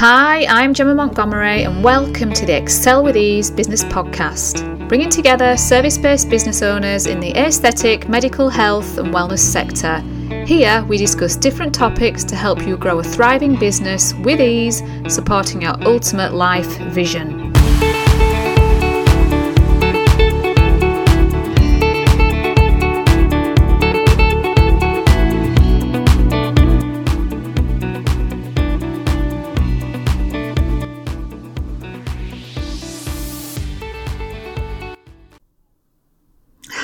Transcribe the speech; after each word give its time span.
Hi, 0.00 0.46
I'm 0.46 0.72
Gemma 0.72 0.94
Montgomery, 0.94 1.64
and 1.64 1.84
welcome 1.84 2.32
to 2.32 2.46
the 2.46 2.56
Excel 2.56 3.04
with 3.04 3.18
Ease 3.18 3.50
business 3.50 3.84
podcast, 3.84 4.88
bringing 4.88 5.10
together 5.10 5.58
service 5.58 5.98
based 5.98 6.30
business 6.30 6.62
owners 6.62 7.04
in 7.04 7.20
the 7.20 7.36
aesthetic, 7.36 8.08
medical 8.08 8.48
health, 8.48 8.96
and 8.96 9.12
wellness 9.12 9.40
sector. 9.40 10.00
Here, 10.46 10.82
we 10.88 10.96
discuss 10.96 11.36
different 11.36 11.74
topics 11.74 12.24
to 12.24 12.34
help 12.34 12.66
you 12.66 12.78
grow 12.78 13.00
a 13.00 13.04
thriving 13.04 13.56
business 13.56 14.14
with 14.14 14.40
ease, 14.40 14.82
supporting 15.06 15.60
your 15.60 15.74
ultimate 15.86 16.32
life 16.32 16.78
vision. 16.78 17.39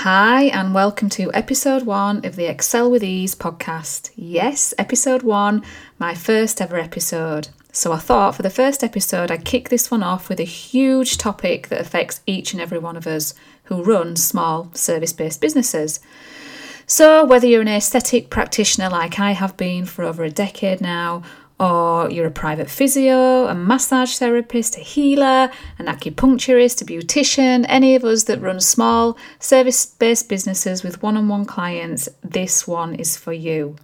Hi, 0.08 0.44
and 0.44 0.72
welcome 0.72 1.08
to 1.08 1.32
episode 1.34 1.82
one 1.82 2.24
of 2.24 2.36
the 2.36 2.46
Excel 2.46 2.88
with 2.88 3.02
Ease 3.02 3.34
podcast. 3.34 4.12
Yes, 4.14 4.72
episode 4.78 5.24
one, 5.24 5.64
my 5.98 6.14
first 6.14 6.60
ever 6.60 6.78
episode. 6.78 7.48
So 7.72 7.90
I 7.90 7.98
thought 7.98 8.36
for 8.36 8.42
the 8.42 8.48
first 8.48 8.84
episode, 8.84 9.32
I'd 9.32 9.44
kick 9.44 9.68
this 9.68 9.90
one 9.90 10.04
off 10.04 10.28
with 10.28 10.38
a 10.38 10.44
huge 10.44 11.18
topic 11.18 11.66
that 11.70 11.80
affects 11.80 12.20
each 12.24 12.52
and 12.52 12.62
every 12.62 12.78
one 12.78 12.96
of 12.96 13.08
us 13.08 13.34
who 13.64 13.82
run 13.82 14.14
small 14.14 14.70
service 14.74 15.12
based 15.12 15.40
businesses. 15.40 15.98
So, 16.86 17.24
whether 17.24 17.48
you're 17.48 17.62
an 17.62 17.66
aesthetic 17.66 18.30
practitioner 18.30 18.88
like 18.88 19.18
I 19.18 19.32
have 19.32 19.56
been 19.56 19.86
for 19.86 20.04
over 20.04 20.22
a 20.22 20.30
decade 20.30 20.80
now, 20.80 21.24
or 21.58 22.10
you're 22.10 22.26
a 22.26 22.30
private 22.30 22.68
physio, 22.68 23.46
a 23.46 23.54
massage 23.54 24.18
therapist, 24.18 24.76
a 24.76 24.80
healer, 24.80 25.50
an 25.78 25.86
acupuncturist, 25.86 26.82
a 26.82 26.84
beautician, 26.84 27.64
any 27.68 27.94
of 27.94 28.04
us 28.04 28.24
that 28.24 28.42
run 28.42 28.60
small 28.60 29.16
service 29.38 29.86
based 29.86 30.28
businesses 30.28 30.82
with 30.82 31.02
one 31.02 31.16
on 31.16 31.28
one 31.28 31.46
clients, 31.46 32.08
this 32.22 32.68
one 32.68 32.94
is 32.94 33.16
for 33.16 33.32
you. 33.32 33.76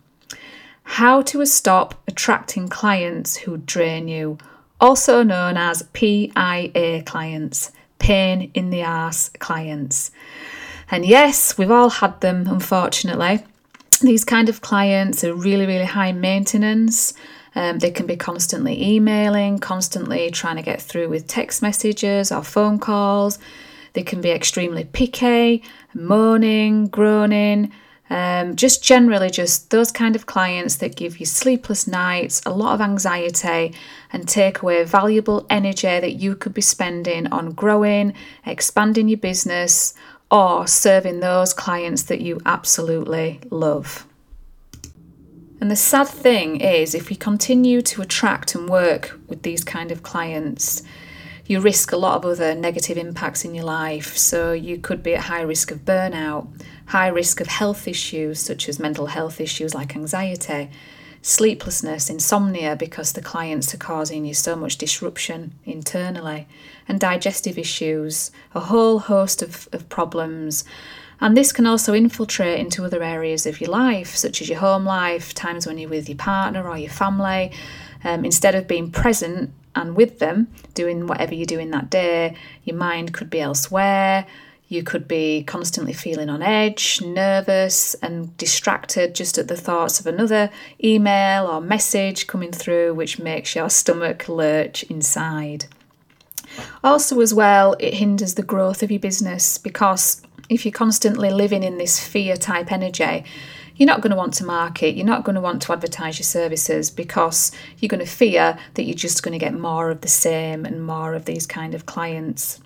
How 0.84 1.22
to 1.22 1.46
stop 1.46 2.02
attracting 2.06 2.68
clients 2.68 3.36
who 3.36 3.56
drain 3.56 4.08
you, 4.08 4.36
also 4.80 5.22
known 5.22 5.56
as 5.56 5.88
PIA 5.94 7.02
clients, 7.06 7.72
pain 7.98 8.50
in 8.52 8.70
the 8.70 8.82
ass 8.82 9.30
clients. 9.38 10.10
And 10.90 11.06
yes, 11.06 11.56
we've 11.56 11.70
all 11.70 11.88
had 11.88 12.20
them, 12.20 12.46
unfortunately. 12.46 13.44
These 14.02 14.24
kind 14.24 14.48
of 14.48 14.60
clients 14.60 15.24
are 15.24 15.32
really, 15.32 15.64
really 15.64 15.86
high 15.86 16.12
maintenance. 16.12 17.14
Um, 17.54 17.78
they 17.78 17.90
can 17.90 18.06
be 18.06 18.16
constantly 18.16 18.82
emailing, 18.82 19.58
constantly 19.58 20.30
trying 20.30 20.56
to 20.56 20.62
get 20.62 20.80
through 20.80 21.08
with 21.08 21.26
text 21.26 21.62
messages 21.62 22.32
or 22.32 22.42
phone 22.42 22.78
calls. 22.78 23.38
They 23.92 24.02
can 24.02 24.20
be 24.20 24.30
extremely 24.30 24.84
picky, 24.84 25.62
moaning, 25.94 26.86
groaning, 26.86 27.72
um, 28.12 28.56
just 28.56 28.82
generally 28.82 29.30
just 29.30 29.70
those 29.70 29.90
kind 29.90 30.14
of 30.14 30.26
clients 30.26 30.76
that 30.76 30.96
give 30.96 31.18
you 31.18 31.24
sleepless 31.24 31.86
nights, 31.86 32.42
a 32.44 32.50
lot 32.50 32.74
of 32.74 32.80
anxiety, 32.80 33.74
and 34.12 34.28
take 34.28 34.60
away 34.60 34.84
valuable 34.84 35.46
energy 35.48 35.98
that 35.98 36.12
you 36.12 36.36
could 36.36 36.52
be 36.52 36.60
spending 36.60 37.26
on 37.28 37.52
growing, 37.52 38.12
expanding 38.44 39.08
your 39.08 39.18
business, 39.18 39.94
or 40.30 40.66
serving 40.66 41.20
those 41.20 41.54
clients 41.54 42.02
that 42.04 42.20
you 42.20 42.40
absolutely 42.44 43.40
love. 43.50 44.06
And 45.62 45.70
the 45.70 45.76
sad 45.76 46.08
thing 46.08 46.60
is, 46.60 46.92
if 46.92 47.08
we 47.08 47.14
continue 47.14 47.82
to 47.82 48.02
attract 48.02 48.56
and 48.56 48.68
work 48.68 49.16
with 49.28 49.44
these 49.44 49.62
kind 49.62 49.92
of 49.92 50.02
clients, 50.02 50.82
you 51.46 51.60
risk 51.60 51.92
a 51.92 51.96
lot 51.96 52.16
of 52.16 52.24
other 52.24 52.52
negative 52.52 52.98
impacts 52.98 53.44
in 53.44 53.54
your 53.54 53.64
life. 53.64 54.16
So 54.16 54.52
you 54.52 54.78
could 54.78 55.04
be 55.04 55.14
at 55.14 55.26
high 55.26 55.42
risk 55.42 55.70
of 55.70 55.84
burnout, 55.84 56.48
high 56.86 57.06
risk 57.06 57.40
of 57.40 57.46
health 57.46 57.86
issues 57.86 58.40
such 58.40 58.68
as 58.68 58.80
mental 58.80 59.06
health 59.06 59.40
issues 59.40 59.72
like 59.72 59.94
anxiety, 59.94 60.68
sleeplessness, 61.22 62.10
insomnia 62.10 62.74
because 62.74 63.12
the 63.12 63.22
clients 63.22 63.72
are 63.72 63.78
causing 63.78 64.24
you 64.24 64.34
so 64.34 64.56
much 64.56 64.78
disruption 64.78 65.54
internally, 65.64 66.48
and 66.88 66.98
digestive 66.98 67.56
issues, 67.56 68.32
a 68.52 68.58
whole 68.58 68.98
host 68.98 69.42
of, 69.42 69.68
of 69.70 69.88
problems 69.88 70.64
and 71.22 71.36
this 71.36 71.52
can 71.52 71.66
also 71.66 71.94
infiltrate 71.94 72.58
into 72.58 72.84
other 72.84 73.00
areas 73.00 73.46
of 73.46 73.60
your 73.60 73.70
life, 73.70 74.16
such 74.16 74.42
as 74.42 74.48
your 74.48 74.58
home 74.58 74.84
life, 74.84 75.32
times 75.32 75.68
when 75.68 75.78
you're 75.78 75.88
with 75.88 76.08
your 76.08 76.18
partner 76.18 76.68
or 76.68 76.76
your 76.76 76.90
family. 76.90 77.52
Um, 78.02 78.24
instead 78.24 78.56
of 78.56 78.66
being 78.66 78.90
present 78.90 79.52
and 79.76 79.94
with 79.94 80.18
them, 80.18 80.48
doing 80.74 81.06
whatever 81.06 81.32
you're 81.32 81.46
doing 81.46 81.70
that 81.70 81.90
day, 81.90 82.36
your 82.64 82.74
mind 82.74 83.14
could 83.14 83.30
be 83.30 83.40
elsewhere. 83.40 84.26
You 84.66 84.82
could 84.82 85.06
be 85.06 85.44
constantly 85.44 85.92
feeling 85.92 86.28
on 86.28 86.42
edge, 86.42 87.00
nervous, 87.00 87.94
and 88.02 88.36
distracted 88.36 89.14
just 89.14 89.38
at 89.38 89.46
the 89.46 89.56
thoughts 89.56 90.00
of 90.00 90.08
another 90.08 90.50
email 90.82 91.46
or 91.46 91.60
message 91.60 92.26
coming 92.26 92.50
through, 92.50 92.94
which 92.94 93.20
makes 93.20 93.54
your 93.54 93.70
stomach 93.70 94.28
lurch 94.28 94.82
inside. 94.84 95.66
Also, 96.82 97.20
as 97.20 97.32
well, 97.32 97.76
it 97.78 97.94
hinders 97.94 98.34
the 98.34 98.42
growth 98.42 98.82
of 98.82 98.90
your 98.90 98.98
business 98.98 99.56
because 99.56 100.20
if 100.52 100.64
you're 100.64 100.72
constantly 100.72 101.30
living 101.30 101.62
in 101.62 101.78
this 101.78 101.98
fear 101.98 102.36
type 102.36 102.70
energy, 102.70 103.24
you're 103.76 103.86
not 103.86 104.00
going 104.00 104.10
to 104.10 104.16
want 104.16 104.34
to 104.34 104.44
market, 104.44 104.94
you're 104.94 105.06
not 105.06 105.24
going 105.24 105.34
to 105.34 105.40
want 105.40 105.62
to 105.62 105.72
advertise 105.72 106.18
your 106.18 106.24
services 106.24 106.90
because 106.90 107.52
you're 107.78 107.88
going 107.88 108.04
to 108.04 108.06
fear 108.06 108.58
that 108.74 108.84
you're 108.84 108.94
just 108.94 109.22
going 109.22 109.32
to 109.32 109.44
get 109.44 109.54
more 109.54 109.90
of 109.90 110.02
the 110.02 110.08
same 110.08 110.64
and 110.64 110.84
more 110.84 111.14
of 111.14 111.24
these 111.24 111.46
kind 111.46 111.74
of 111.74 111.86
clients. 111.86 112.60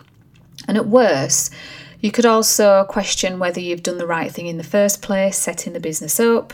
And 0.67 0.77
at 0.77 0.89
worst, 0.89 1.55
you 2.01 2.11
could 2.11 2.27
also 2.27 2.85
question 2.85 3.39
whether 3.39 3.61
you've 3.61 3.83
done 3.83 3.99
the 3.99 4.07
right 4.07 4.31
thing 4.31 4.47
in 4.47 4.59
the 4.59 4.65
first 4.65 5.01
place, 5.01 5.39
setting 5.39 5.73
the 5.73 5.81
business 5.81 6.19
up. 6.21 6.53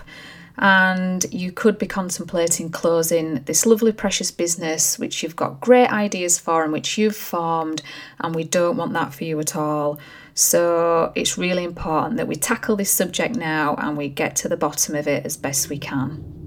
And 0.58 1.24
you 1.32 1.50
could 1.50 1.78
be 1.78 1.86
contemplating 1.86 2.70
closing 2.70 3.42
this 3.44 3.64
lovely, 3.64 3.90
precious 3.90 4.30
business, 4.30 4.98
which 4.98 5.22
you've 5.22 5.34
got 5.34 5.60
great 5.60 5.88
ideas 5.88 6.38
for 6.38 6.62
and 6.62 6.72
which 6.72 6.98
you've 6.98 7.16
formed, 7.16 7.82
and 8.20 8.34
we 8.34 8.44
don't 8.44 8.76
want 8.76 8.92
that 8.92 9.14
for 9.14 9.24
you 9.24 9.40
at 9.40 9.56
all. 9.56 9.98
So 10.34 11.12
it's 11.14 11.36
really 11.36 11.64
important 11.64 12.16
that 12.16 12.28
we 12.28 12.36
tackle 12.36 12.76
this 12.76 12.90
subject 12.90 13.36
now 13.36 13.74
and 13.76 13.96
we 13.96 14.08
get 14.08 14.36
to 14.36 14.48
the 14.48 14.56
bottom 14.56 14.94
of 14.94 15.06
it 15.06 15.26
as 15.26 15.36
best 15.36 15.68
we 15.68 15.78
can. 15.78 16.42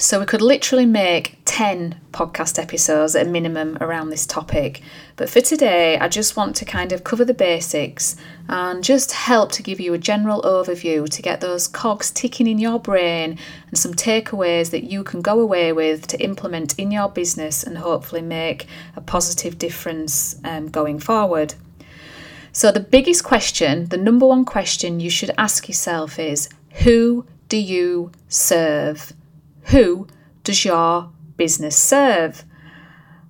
So 0.00 0.20
we 0.20 0.26
could 0.26 0.42
literally 0.42 0.86
make 0.86 1.38
10 1.44 2.00
podcast 2.12 2.56
episodes 2.62 3.16
at 3.16 3.26
a 3.26 3.28
minimum 3.28 3.76
around 3.80 4.10
this 4.10 4.26
topic. 4.26 4.80
But 5.16 5.28
for 5.28 5.40
today, 5.40 5.98
I 5.98 6.06
just 6.06 6.36
want 6.36 6.54
to 6.56 6.64
kind 6.64 6.92
of 6.92 7.02
cover 7.02 7.24
the 7.24 7.34
basics 7.34 8.14
and 8.48 8.84
just 8.84 9.10
help 9.10 9.50
to 9.52 9.62
give 9.64 9.80
you 9.80 9.94
a 9.94 9.98
general 9.98 10.40
overview 10.42 11.10
to 11.10 11.20
get 11.20 11.40
those 11.40 11.66
cogs 11.66 12.12
ticking 12.12 12.46
in 12.46 12.60
your 12.60 12.78
brain 12.78 13.40
and 13.66 13.76
some 13.76 13.92
takeaways 13.92 14.70
that 14.70 14.84
you 14.84 15.02
can 15.02 15.20
go 15.20 15.40
away 15.40 15.72
with 15.72 16.06
to 16.06 16.22
implement 16.22 16.78
in 16.78 16.92
your 16.92 17.08
business 17.08 17.64
and 17.64 17.78
hopefully 17.78 18.22
make 18.22 18.66
a 18.94 19.00
positive 19.00 19.58
difference 19.58 20.40
um, 20.44 20.68
going 20.68 21.00
forward. 21.00 21.54
So, 22.58 22.72
the 22.72 22.80
biggest 22.80 23.22
question, 23.22 23.84
the 23.84 23.96
number 23.96 24.26
one 24.26 24.44
question 24.44 24.98
you 24.98 25.10
should 25.10 25.30
ask 25.38 25.68
yourself 25.68 26.18
is 26.18 26.48
who 26.82 27.24
do 27.48 27.56
you 27.56 28.10
serve? 28.26 29.12
Who 29.66 30.08
does 30.42 30.64
your 30.64 31.12
business 31.36 31.78
serve? 31.78 32.44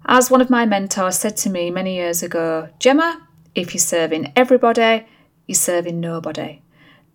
As 0.06 0.31
one 0.31 0.41
of 0.41 0.49
my 0.49 0.65
mentors 0.65 1.19
said 1.19 1.37
to 1.43 1.50
me 1.50 1.71
many 1.71 1.97
years 1.97 2.22
ago, 2.22 2.71
Gemma, 2.78 3.28
if 3.55 3.75
you're 3.75 3.81
serving 3.81 4.33
everybody, 4.34 5.05
you're 5.47 5.56
serving 5.56 6.00
nobody. 6.00 6.62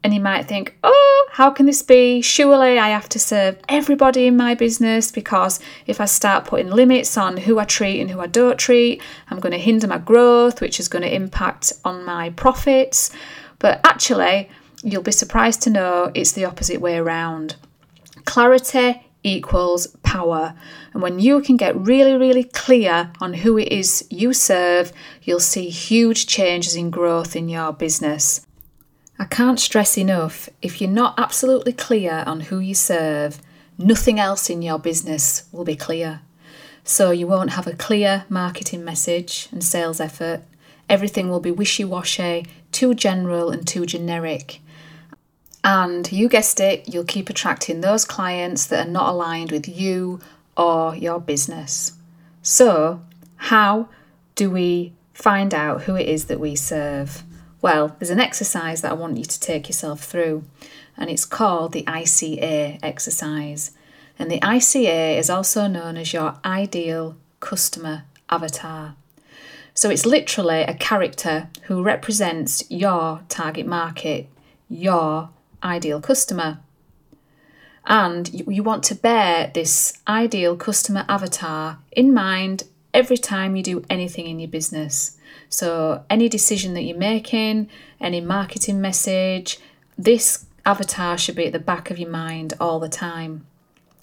And 0.03 0.13
you 0.13 0.19
might 0.19 0.47
think, 0.47 0.75
oh, 0.83 1.27
how 1.31 1.49
can 1.49 1.65
this 1.65 1.81
be? 1.81 2.21
Surely 2.21 2.77
I 2.77 2.89
have 2.89 3.07
to 3.09 3.19
serve 3.19 3.57
everybody 3.69 4.27
in 4.27 4.35
my 4.35 4.53
business 4.53 5.11
because 5.11 5.61
if 5.87 6.01
I 6.01 6.05
start 6.05 6.45
putting 6.45 6.69
limits 6.69 7.17
on 7.17 7.37
who 7.37 7.57
I 7.57 7.63
treat 7.63 8.01
and 8.01 8.11
who 8.11 8.19
I 8.19 8.27
don't 8.27 8.59
treat, 8.59 9.01
I'm 9.29 9.39
going 9.39 9.53
to 9.53 9.57
hinder 9.57 9.87
my 9.87 9.97
growth, 9.97 10.59
which 10.59 10.79
is 10.79 10.89
going 10.89 11.03
to 11.03 11.15
impact 11.15 11.71
on 11.85 12.03
my 12.03 12.31
profits. 12.31 13.11
But 13.59 13.79
actually, 13.85 14.49
you'll 14.83 15.03
be 15.03 15.13
surprised 15.13 15.61
to 15.61 15.69
know 15.69 16.11
it's 16.13 16.33
the 16.33 16.45
opposite 16.45 16.81
way 16.81 16.97
around. 16.97 17.55
Clarity 18.25 19.01
equals 19.23 19.87
power. 20.03 20.53
And 20.93 21.01
when 21.01 21.19
you 21.19 21.41
can 21.41 21.55
get 21.55 21.75
really, 21.77 22.17
really 22.17 22.43
clear 22.43 23.11
on 23.21 23.33
who 23.33 23.57
it 23.57 23.69
is 23.69 24.05
you 24.09 24.33
serve, 24.33 24.91
you'll 25.23 25.39
see 25.39 25.69
huge 25.69 26.27
changes 26.27 26.75
in 26.75 26.89
growth 26.89 27.35
in 27.35 27.47
your 27.47 27.71
business. 27.71 28.45
I 29.19 29.25
can't 29.25 29.59
stress 29.59 29.97
enough 29.97 30.49
if 30.61 30.81
you're 30.81 30.89
not 30.89 31.19
absolutely 31.19 31.73
clear 31.73 32.23
on 32.25 32.41
who 32.41 32.59
you 32.59 32.73
serve, 32.73 33.39
nothing 33.77 34.19
else 34.19 34.49
in 34.49 34.61
your 34.61 34.79
business 34.79 35.43
will 35.51 35.63
be 35.63 35.75
clear. 35.75 36.21
So 36.83 37.11
you 37.11 37.27
won't 37.27 37.51
have 37.51 37.67
a 37.67 37.75
clear 37.75 38.25
marketing 38.27 38.83
message 38.83 39.47
and 39.51 39.63
sales 39.63 39.99
effort. 39.99 40.41
Everything 40.89 41.29
will 41.29 41.39
be 41.39 41.51
wishy 41.51 41.85
washy, 41.85 42.45
too 42.71 42.93
general, 42.93 43.51
and 43.51 43.65
too 43.65 43.85
generic. 43.85 44.59
And 45.63 46.11
you 46.11 46.27
guessed 46.27 46.59
it, 46.59 46.93
you'll 46.93 47.05
keep 47.05 47.29
attracting 47.29 47.79
those 47.79 48.03
clients 48.03 48.65
that 48.67 48.87
are 48.87 48.91
not 48.91 49.09
aligned 49.09 49.51
with 49.51 49.67
you 49.67 50.19
or 50.57 50.95
your 50.95 51.21
business. 51.21 51.93
So, 52.41 53.01
how 53.37 53.87
do 54.35 54.51
we 54.51 54.91
find 55.13 55.53
out 55.53 55.83
who 55.83 55.95
it 55.95 56.09
is 56.09 56.25
that 56.25 56.39
we 56.39 56.55
serve? 56.55 57.23
Well, 57.63 57.95
there's 57.97 58.09
an 58.09 58.19
exercise 58.19 58.81
that 58.81 58.91
I 58.91 58.95
want 58.95 59.17
you 59.17 59.23
to 59.23 59.39
take 59.39 59.69
yourself 59.69 60.03
through, 60.03 60.43
and 60.97 61.09
it's 61.09 61.23
called 61.23 61.71
the 61.71 61.83
ICA 61.83 62.77
exercise. 62.83 63.71
And 64.19 64.29
the 64.29 64.41
ICA 64.41 65.17
is 65.17 65.29
also 65.29 65.67
known 65.67 65.95
as 65.95 66.11
your 66.11 66.35
ideal 66.43 67.15
customer 67.39 68.03
avatar. 68.29 68.95
So 69.73 69.89
it's 69.89 70.05
literally 70.05 70.63
a 70.63 70.73
character 70.73 71.47
who 71.63 71.81
represents 71.81 72.69
your 72.69 73.21
target 73.29 73.65
market, 73.65 74.27
your 74.67 75.29
ideal 75.63 76.01
customer. 76.01 76.59
And 77.85 78.29
you 78.33 78.61
want 78.61 78.83
to 78.83 78.95
bear 78.95 79.51
this 79.55 79.93
ideal 80.05 80.57
customer 80.57 81.05
avatar 81.07 81.77
in 81.93 82.13
mind 82.13 82.65
every 82.93 83.17
time 83.17 83.55
you 83.55 83.63
do 83.63 83.83
anything 83.89 84.27
in 84.27 84.39
your 84.39 84.49
business. 84.49 85.17
So, 85.49 86.03
any 86.09 86.29
decision 86.29 86.73
that 86.73 86.83
you're 86.83 86.97
making, 86.97 87.69
any 87.99 88.21
marketing 88.21 88.81
message, 88.81 89.59
this 89.97 90.45
avatar 90.65 91.17
should 91.17 91.35
be 91.35 91.47
at 91.47 91.53
the 91.53 91.59
back 91.59 91.91
of 91.91 91.99
your 91.99 92.09
mind 92.09 92.53
all 92.59 92.79
the 92.79 92.89
time. 92.89 93.45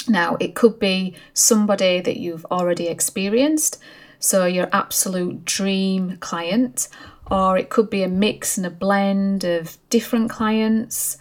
Now, 0.08 0.36
it 0.40 0.54
could 0.54 0.78
be 0.78 1.14
somebody 1.34 2.00
that 2.00 2.18
you've 2.18 2.46
already 2.46 2.88
experienced, 2.88 3.80
so 4.18 4.44
your 4.46 4.68
absolute 4.72 5.44
dream 5.44 6.16
client, 6.18 6.88
or 7.30 7.56
it 7.56 7.70
could 7.70 7.90
be 7.90 8.02
a 8.02 8.08
mix 8.08 8.56
and 8.56 8.66
a 8.66 8.70
blend 8.70 9.44
of 9.44 9.78
different 9.88 10.30
clients. 10.30 11.16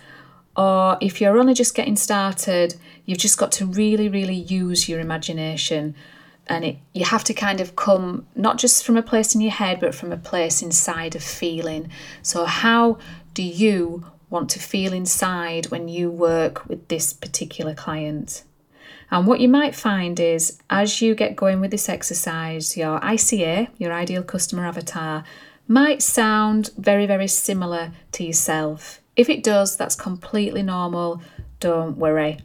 Or 0.58 0.98
if 1.00 1.22
you're 1.22 1.38
only 1.38 1.54
just 1.54 1.76
getting 1.76 1.96
started, 1.96 2.76
you've 3.06 3.20
just 3.20 3.38
got 3.38 3.52
to 3.54 3.66
really, 3.66 4.10
really 4.10 4.36
use 4.36 4.90
your 4.90 5.00
imagination. 5.00 5.96
And 6.50 6.66
it, 6.66 6.78
you 6.94 7.06
have 7.06 7.24
to 7.26 7.34
kind 7.34 7.62
of 7.62 7.76
come 7.76 8.26
not 8.36 8.58
just 8.58 8.84
from 8.84 8.98
a 8.98 9.04
place 9.04 9.36
in 9.36 9.42
your 9.42 9.52
head, 9.52 9.80
but 9.80 9.94
from 9.94 10.12
a 10.12 10.18
place 10.18 10.62
inside 10.62 11.16
of 11.16 11.24
feeling. 11.24 11.90
So, 12.24 12.46
how 12.46 12.98
do 13.36 13.44
you 13.44 14.06
want 14.32 14.50
to 14.52 14.60
feel 14.60 14.92
inside 14.92 15.68
when 15.68 15.88
you 15.88 16.10
work 16.10 16.68
with 16.68 16.88
this 16.88 17.14
particular 17.14 17.76
client? 17.76 18.44
And 19.12 19.26
what 19.26 19.40
you 19.40 19.50
might 19.50 19.76
find 19.76 20.20
is 20.20 20.60
as 20.70 21.02
you 21.02 21.16
get 21.16 21.36
going 21.36 21.62
with 21.62 21.72
this 21.72 21.90
exercise, 21.90 22.78
your 22.78 23.00
ICA, 23.00 23.70
your 23.78 23.94
ideal 23.94 24.24
customer 24.24 24.66
avatar, 24.66 25.24
might 25.68 26.02
sound 26.02 26.72
very, 26.78 27.06
very 27.06 27.28
similar 27.28 27.92
to 28.14 28.24
yourself. 28.24 29.02
If 29.16 29.30
it 29.30 29.44
does, 29.44 29.78
that's 29.78 29.96
completely 29.96 30.64
normal. 30.64 31.22
Don't 31.60 31.98
worry. 31.98 32.40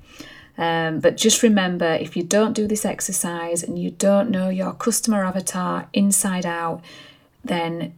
Um, 0.57 1.01
but 1.01 1.17
just 1.17 1.43
remember 1.43 1.95
if 1.95 2.17
you 2.17 2.23
don't 2.23 2.53
do 2.53 2.67
this 2.67 2.85
exercise 2.85 3.63
and 3.63 3.79
you 3.79 3.91
don't 3.91 4.31
know 4.31 4.49
your 4.49 4.73
customer 4.73 5.25
avatar 5.25 5.89
inside 5.93 6.47
out, 6.47 6.83
then 7.45 7.95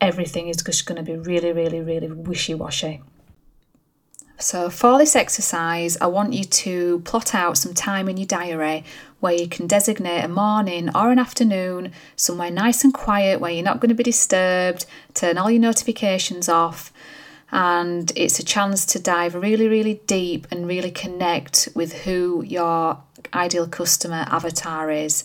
everything 0.00 0.48
is 0.48 0.56
just 0.56 0.86
going 0.86 0.96
to 0.96 1.02
be 1.02 1.16
really, 1.16 1.52
really, 1.52 1.80
really 1.80 2.10
wishy 2.10 2.54
washy. 2.54 3.02
So, 4.38 4.70
for 4.70 4.96
this 4.96 5.14
exercise, 5.14 5.98
I 6.00 6.06
want 6.06 6.32
you 6.32 6.44
to 6.44 7.00
plot 7.00 7.34
out 7.34 7.58
some 7.58 7.74
time 7.74 8.08
in 8.08 8.16
your 8.16 8.26
diary 8.26 8.84
where 9.20 9.34
you 9.34 9.46
can 9.46 9.66
designate 9.66 10.24
a 10.24 10.28
morning 10.28 10.88
or 10.96 11.12
an 11.12 11.18
afternoon, 11.18 11.92
somewhere 12.16 12.50
nice 12.50 12.82
and 12.82 12.94
quiet 12.94 13.38
where 13.38 13.50
you're 13.50 13.62
not 13.62 13.80
going 13.80 13.90
to 13.90 13.94
be 13.94 14.02
disturbed, 14.02 14.86
turn 15.12 15.36
all 15.36 15.50
your 15.50 15.60
notifications 15.60 16.48
off, 16.48 16.90
and 17.52 18.12
it's 18.16 18.38
a 18.38 18.44
chance 18.44 18.86
to 18.86 18.98
dive 18.98 19.34
really, 19.34 19.68
really 19.68 19.94
deep 20.06 20.46
and 20.50 20.68
really 20.68 20.90
connect 20.90 21.68
with 21.74 22.04
who 22.04 22.42
your 22.44 23.02
ideal 23.34 23.66
customer 23.66 24.24
avatar 24.28 24.90
is. 24.90 25.24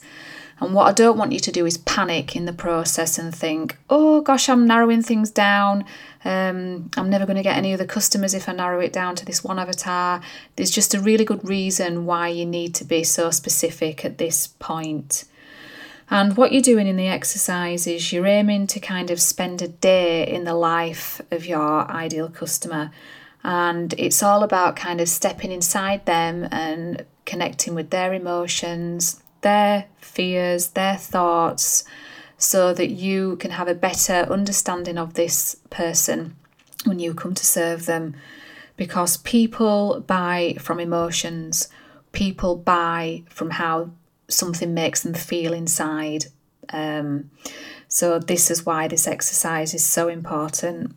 And 0.60 0.74
what 0.74 0.88
I 0.88 0.94
don't 0.94 1.18
want 1.18 1.33
you 1.33 1.39
to 1.39 1.51
do 1.51 1.66
is 1.66 1.77
panic 1.80 2.36
in 2.36 2.45
the 2.45 2.54
process 2.54 3.18
and 3.18 3.36
think, 3.36 3.77
oh 3.89 4.22
gosh, 4.22 4.48
I'm 4.48 4.66
narrowing 4.66 5.01
things 5.01 5.30
down. 5.30 5.83
Um, 6.24 6.89
I'm 6.95 7.10
never 7.10 7.25
going 7.25 7.36
to 7.36 7.44
get 7.44 7.57
any 7.57 7.74
other 7.74 7.86
customers 7.86 8.33
if 8.33 8.48
I 8.48 8.54
narrow 8.54 8.80
it 8.80 8.94
down 8.94 9.16
to 9.18 9.25
this 9.25 9.44
one 9.44 9.60
avatar. 9.60 10.22
There's 10.56 10.72
just 10.72 10.95
a 10.95 11.01
really 11.01 11.25
good 11.25 11.48
reason 11.48 12.06
why 12.06 12.30
you 12.30 12.45
need 12.45 12.74
to 12.75 12.86
be 12.86 13.04
so 13.04 13.31
specific 13.31 14.06
at 14.06 14.18
this 14.18 14.48
point. 14.48 15.25
And 16.10 16.38
what 16.38 16.52
you're 16.52 16.62
doing 16.62 16.88
in 16.88 16.98
the 16.98 17.07
exercise 17.07 17.88
is 17.88 18.13
you're 18.13 18.28
aiming 18.28 18.68
to 18.68 18.80
kind 18.80 19.10
of 19.10 19.19
spend 19.19 19.62
a 19.62 19.68
day 19.68 20.28
in 20.28 20.44
the 20.44 20.54
life 20.54 21.19
of 21.31 21.46
your 21.46 21.90
ideal 21.90 22.30
customer. 22.30 22.92
And 23.44 23.94
it's 23.98 24.22
all 24.22 24.44
about 24.44 24.75
kind 24.75 25.02
of 25.02 25.10
stepping 25.10 25.52
inside 25.52 26.06
them 26.06 26.48
and 26.52 27.06
connecting 27.25 27.74
with 27.74 27.90
their 27.90 28.13
emotions, 28.13 29.22
their 29.42 29.86
fears, 29.98 30.69
their 30.69 30.96
thoughts, 30.96 31.84
so 32.38 32.74
that 32.74 32.90
you 32.90 33.38
can 33.38 33.51
have 33.51 33.68
a 33.68 33.75
better 33.75 34.28
understanding 34.30 34.98
of 34.98 35.13
this 35.13 35.58
person 35.69 36.36
when 36.86 37.00
you 37.00 37.13
come 37.13 37.34
to 37.34 37.46
serve 37.46 37.86
them. 37.86 38.16
Because 38.78 39.18
people 39.18 40.04
buy 40.06 40.56
from 40.60 40.80
emotions, 40.80 41.69
people 42.12 42.56
buy 42.56 43.24
from 43.30 43.51
how 43.51 43.92
something 44.27 44.74
makes 44.74 45.04
them 45.04 45.13
feel 45.13 45.54
inside. 45.54 46.25
Um, 46.69 47.30
so, 47.88 48.19
this 48.19 48.50
is 48.50 48.66
why 48.66 48.88
this 48.88 49.07
exercise 49.07 49.74
is 49.74 49.86
so 49.86 50.07
important. 50.07 50.95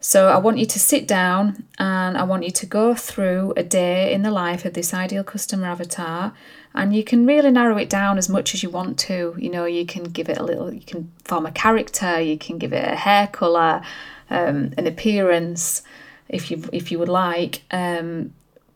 So, 0.00 0.28
I 0.28 0.38
want 0.38 0.58
you 0.58 0.66
to 0.66 0.78
sit 0.78 1.08
down 1.08 1.64
and 1.78 2.16
I 2.16 2.22
want 2.22 2.44
you 2.44 2.50
to 2.50 2.66
go 2.66 2.94
through 2.94 3.54
a 3.56 3.62
day 3.62 4.12
in 4.12 4.22
the 4.22 4.30
life 4.30 4.64
of 4.64 4.74
this 4.74 4.94
ideal 4.94 5.24
customer 5.24 5.66
avatar 5.66 6.32
and 6.76 6.94
you 6.94 7.02
can 7.02 7.26
really 7.26 7.50
narrow 7.50 7.78
it 7.78 7.88
down 7.88 8.18
as 8.18 8.28
much 8.28 8.54
as 8.54 8.62
you 8.62 8.70
want 8.70 8.98
to 8.98 9.34
you 9.38 9.50
know 9.50 9.64
you 9.64 9.84
can 9.84 10.04
give 10.04 10.28
it 10.28 10.38
a 10.38 10.44
little 10.44 10.72
you 10.72 10.82
can 10.82 11.10
form 11.24 11.46
a 11.46 11.50
character 11.50 12.20
you 12.20 12.38
can 12.38 12.58
give 12.58 12.72
it 12.72 12.92
a 12.92 12.94
hair 12.94 13.26
color 13.26 13.82
um, 14.30 14.72
an 14.76 14.86
appearance 14.86 15.82
if 16.28 16.50
you 16.50 16.62
if 16.72 16.92
you 16.92 16.98
would 16.98 17.08
like 17.08 17.62
um, 17.70 18.32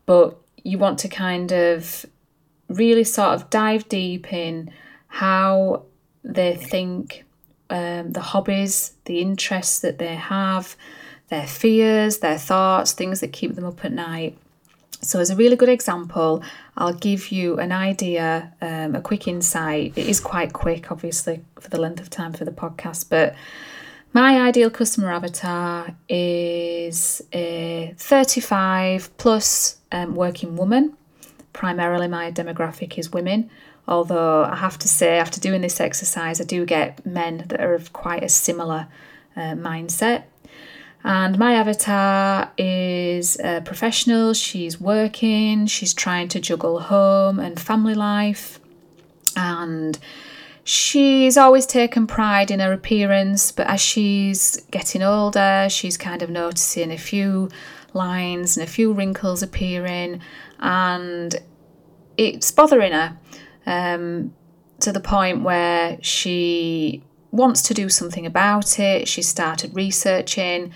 but 0.06 0.36
you 0.64 0.78
want 0.78 0.98
to 0.98 1.08
kind 1.08 1.52
of 1.52 2.06
really 2.70 3.04
sort 3.04 3.34
of 3.34 3.50
dive 3.50 3.88
deep 3.88 4.32
in 4.32 4.72
how 5.08 5.82
they 6.24 6.56
think 6.56 7.24
um, 7.68 8.12
the 8.12 8.20
hobbies 8.20 8.92
the 9.04 9.20
interests 9.20 9.80
that 9.80 9.98
they 9.98 10.14
have 10.14 10.76
their 11.28 11.46
fears 11.46 12.18
their 12.18 12.38
thoughts 12.38 12.92
things 12.92 13.20
that 13.20 13.32
keep 13.32 13.54
them 13.54 13.64
up 13.64 13.84
at 13.84 13.92
night 13.92 14.36
so, 15.02 15.18
as 15.18 15.30
a 15.30 15.36
really 15.36 15.56
good 15.56 15.70
example, 15.70 16.42
I'll 16.76 16.92
give 16.92 17.32
you 17.32 17.58
an 17.58 17.72
idea, 17.72 18.52
um, 18.60 18.94
a 18.94 19.00
quick 19.00 19.26
insight. 19.26 19.94
It 19.96 20.06
is 20.06 20.20
quite 20.20 20.52
quick, 20.52 20.92
obviously, 20.92 21.42
for 21.58 21.70
the 21.70 21.80
length 21.80 22.00
of 22.00 22.10
time 22.10 22.34
for 22.34 22.44
the 22.44 22.50
podcast, 22.50 23.06
but 23.08 23.34
my 24.12 24.40
ideal 24.40 24.68
customer 24.68 25.10
avatar 25.10 25.94
is 26.08 27.22
a 27.32 27.94
35 27.96 29.16
plus 29.16 29.78
um, 29.90 30.14
working 30.14 30.56
woman. 30.56 30.96
Primarily, 31.52 32.08
my 32.08 32.30
demographic 32.30 32.98
is 32.98 33.12
women, 33.12 33.50
although 33.88 34.44
I 34.44 34.56
have 34.56 34.78
to 34.78 34.88
say, 34.88 35.18
after 35.18 35.40
doing 35.40 35.62
this 35.62 35.80
exercise, 35.80 36.40
I 36.40 36.44
do 36.44 36.64
get 36.64 37.04
men 37.04 37.44
that 37.48 37.60
are 37.60 37.74
of 37.74 37.92
quite 37.92 38.22
a 38.22 38.28
similar 38.28 38.88
uh, 39.36 39.54
mindset. 39.54 40.24
And 41.02 41.38
my 41.38 41.54
avatar 41.54 42.52
is 42.58 43.38
a 43.40 43.62
professional. 43.62 44.34
She's 44.34 44.80
working, 44.80 45.66
she's 45.66 45.94
trying 45.94 46.28
to 46.28 46.40
juggle 46.40 46.80
home 46.80 47.38
and 47.38 47.58
family 47.58 47.94
life. 47.94 48.60
And 49.34 49.98
she's 50.62 51.38
always 51.38 51.64
taken 51.64 52.06
pride 52.06 52.50
in 52.50 52.60
her 52.60 52.72
appearance, 52.72 53.50
but 53.50 53.66
as 53.66 53.80
she's 53.80 54.60
getting 54.70 55.02
older, 55.02 55.68
she's 55.70 55.96
kind 55.96 56.22
of 56.22 56.28
noticing 56.28 56.92
a 56.92 56.98
few 56.98 57.48
lines 57.94 58.56
and 58.56 58.66
a 58.66 58.70
few 58.70 58.92
wrinkles 58.92 59.42
appearing, 59.42 60.20
and 60.58 61.34
it's 62.16 62.50
bothering 62.50 62.92
her 62.92 63.16
um, 63.66 64.32
to 64.80 64.92
the 64.92 65.00
point 65.00 65.42
where 65.42 65.98
she 66.02 67.02
wants 67.30 67.62
to 67.62 67.74
do 67.74 67.88
something 67.88 68.26
about 68.26 68.78
it. 68.78 69.08
She 69.08 69.22
started 69.22 69.74
researching, 69.74 70.72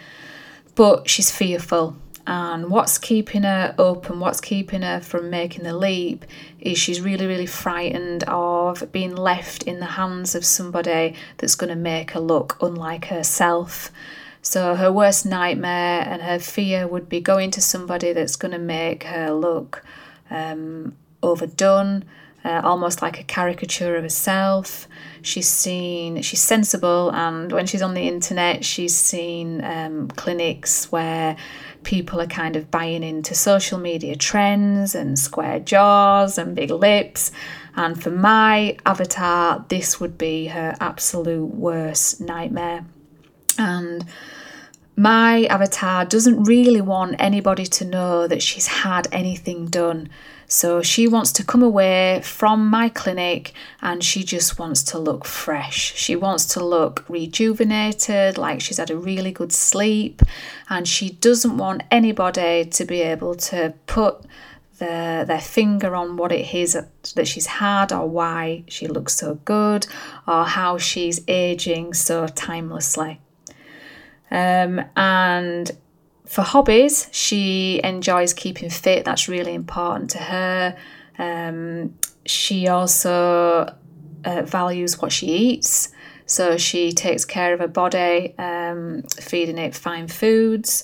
but 0.75 1.09
she's 1.09 1.30
fearful. 1.30 1.97
And 2.26 2.71
what's 2.71 2.97
keeping 2.97 3.42
her 3.42 3.75
up 3.78 4.09
and 4.09 4.18
what's 4.18 4.40
keeping 4.40 4.80
her 4.80 5.00
from 5.00 5.28
making 5.28 5.64
the 5.64 5.76
leap 5.76 6.25
is 6.59 6.78
she's 6.78 7.02
really, 7.02 7.26
really 7.26 7.47
frightened 7.47 8.25
of 8.25 8.90
being 8.92 9.14
left 9.14 9.64
in 9.64 9.78
the 9.78 9.87
hands 9.87 10.35
of 10.35 10.44
somebody 10.44 11.16
that's 11.37 11.54
going 11.54 11.68
to 11.68 11.76
make 11.76 12.12
her 12.12 12.21
look 12.21 12.56
unlike 12.62 13.06
herself. 13.06 13.90
So 14.44 14.74
her 14.74 14.92
worst 14.92 15.24
nightmare 15.24 16.04
and 16.06 16.20
her 16.20 16.38
fear 16.38 16.86
would 16.86 17.08
be 17.08 17.18
going 17.18 17.50
to 17.52 17.62
somebody 17.62 18.12
that's 18.12 18.36
going 18.36 18.52
to 18.52 18.58
make 18.58 19.04
her 19.04 19.32
look 19.32 19.82
um, 20.30 20.94
overdone, 21.22 22.04
uh, 22.44 22.60
almost 22.62 23.00
like 23.00 23.18
a 23.18 23.24
caricature 23.24 23.96
of 23.96 24.02
herself. 24.02 24.86
She's 25.22 25.48
seen, 25.48 26.20
she's 26.20 26.42
sensible, 26.42 27.10
and 27.14 27.52
when 27.52 27.64
she's 27.64 27.80
on 27.80 27.94
the 27.94 28.06
internet, 28.06 28.66
she's 28.66 28.94
seen 28.94 29.64
um, 29.64 30.08
clinics 30.08 30.92
where 30.92 31.36
people 31.82 32.20
are 32.20 32.26
kind 32.26 32.54
of 32.54 32.70
buying 32.70 33.02
into 33.02 33.34
social 33.34 33.78
media 33.78 34.14
trends 34.14 34.94
and 34.94 35.18
square 35.18 35.58
jaws 35.58 36.36
and 36.36 36.54
big 36.54 36.70
lips. 36.70 37.32
And 37.76 38.00
for 38.00 38.10
my 38.10 38.76
avatar, 38.84 39.64
this 39.68 39.98
would 40.00 40.18
be 40.18 40.48
her 40.48 40.76
absolute 40.80 41.46
worst 41.46 42.20
nightmare. 42.20 42.84
And 43.58 44.04
my 44.96 45.44
avatar 45.46 46.04
doesn't 46.04 46.44
really 46.44 46.80
want 46.80 47.16
anybody 47.18 47.66
to 47.66 47.84
know 47.84 48.28
that 48.28 48.42
she's 48.42 48.66
had 48.68 49.08
anything 49.11 49.66
done. 49.66 50.08
So 50.46 50.82
she 50.82 51.08
wants 51.08 51.32
to 51.32 51.44
come 51.44 51.62
away 51.62 52.20
from 52.23 52.68
my 52.68 52.88
clinic 52.90 53.54
and 53.82 54.04
she 54.04 54.23
just 54.23 54.58
wants 54.58 54.82
to 54.84 54.99
look 54.99 55.25
fresh. 55.25 55.94
She 55.96 56.14
wants 56.14 56.44
to 56.54 56.64
look 56.64 57.04
rejuvenated, 57.08 58.38
like 58.38 58.61
she's 58.61 58.78
had 58.78 58.90
a 58.90 58.96
really 58.96 59.32
good 59.32 59.52
sleep, 59.52 60.23
and 60.68 60.87
she 60.87 61.11
doesn't 61.11 61.56
want 61.56 61.82
anybody 61.90 62.64
to 62.66 62.84
be 62.84 63.00
able 63.00 63.34
to 63.34 63.75
put 63.87 64.23
the, 64.78 65.25
their 65.26 65.40
finger 65.40 65.96
on 65.96 66.16
what 66.16 66.30
it 66.30 66.54
is 66.54 66.78
that 67.14 67.26
she's 67.26 67.46
had 67.46 67.92
or 67.92 68.06
why 68.06 68.64
she 68.68 68.87
looks 68.87 69.14
so 69.14 69.37
good 69.44 69.87
or 70.28 70.44
how 70.44 70.78
she's 70.78 71.20
aging 71.26 71.94
so 71.94 72.26
timelessly. 72.26 73.18
Um, 74.34 74.84
and 74.96 75.70
for 76.26 76.42
hobbies, 76.42 77.08
she 77.12 77.80
enjoys 77.84 78.32
keeping 78.34 78.68
fit. 78.68 79.04
That's 79.04 79.28
really 79.28 79.54
important 79.54 80.10
to 80.10 80.18
her. 80.18 80.76
Um, 81.18 81.94
she 82.26 82.66
also 82.66 83.72
uh, 84.24 84.42
values 84.42 85.00
what 85.00 85.12
she 85.12 85.28
eats. 85.28 85.90
So 86.26 86.56
she 86.56 86.90
takes 86.90 87.24
care 87.24 87.54
of 87.54 87.60
her 87.60 87.68
body, 87.68 88.34
um, 88.36 89.04
feeding 89.20 89.56
it 89.56 89.72
fine 89.72 90.08
foods. 90.08 90.82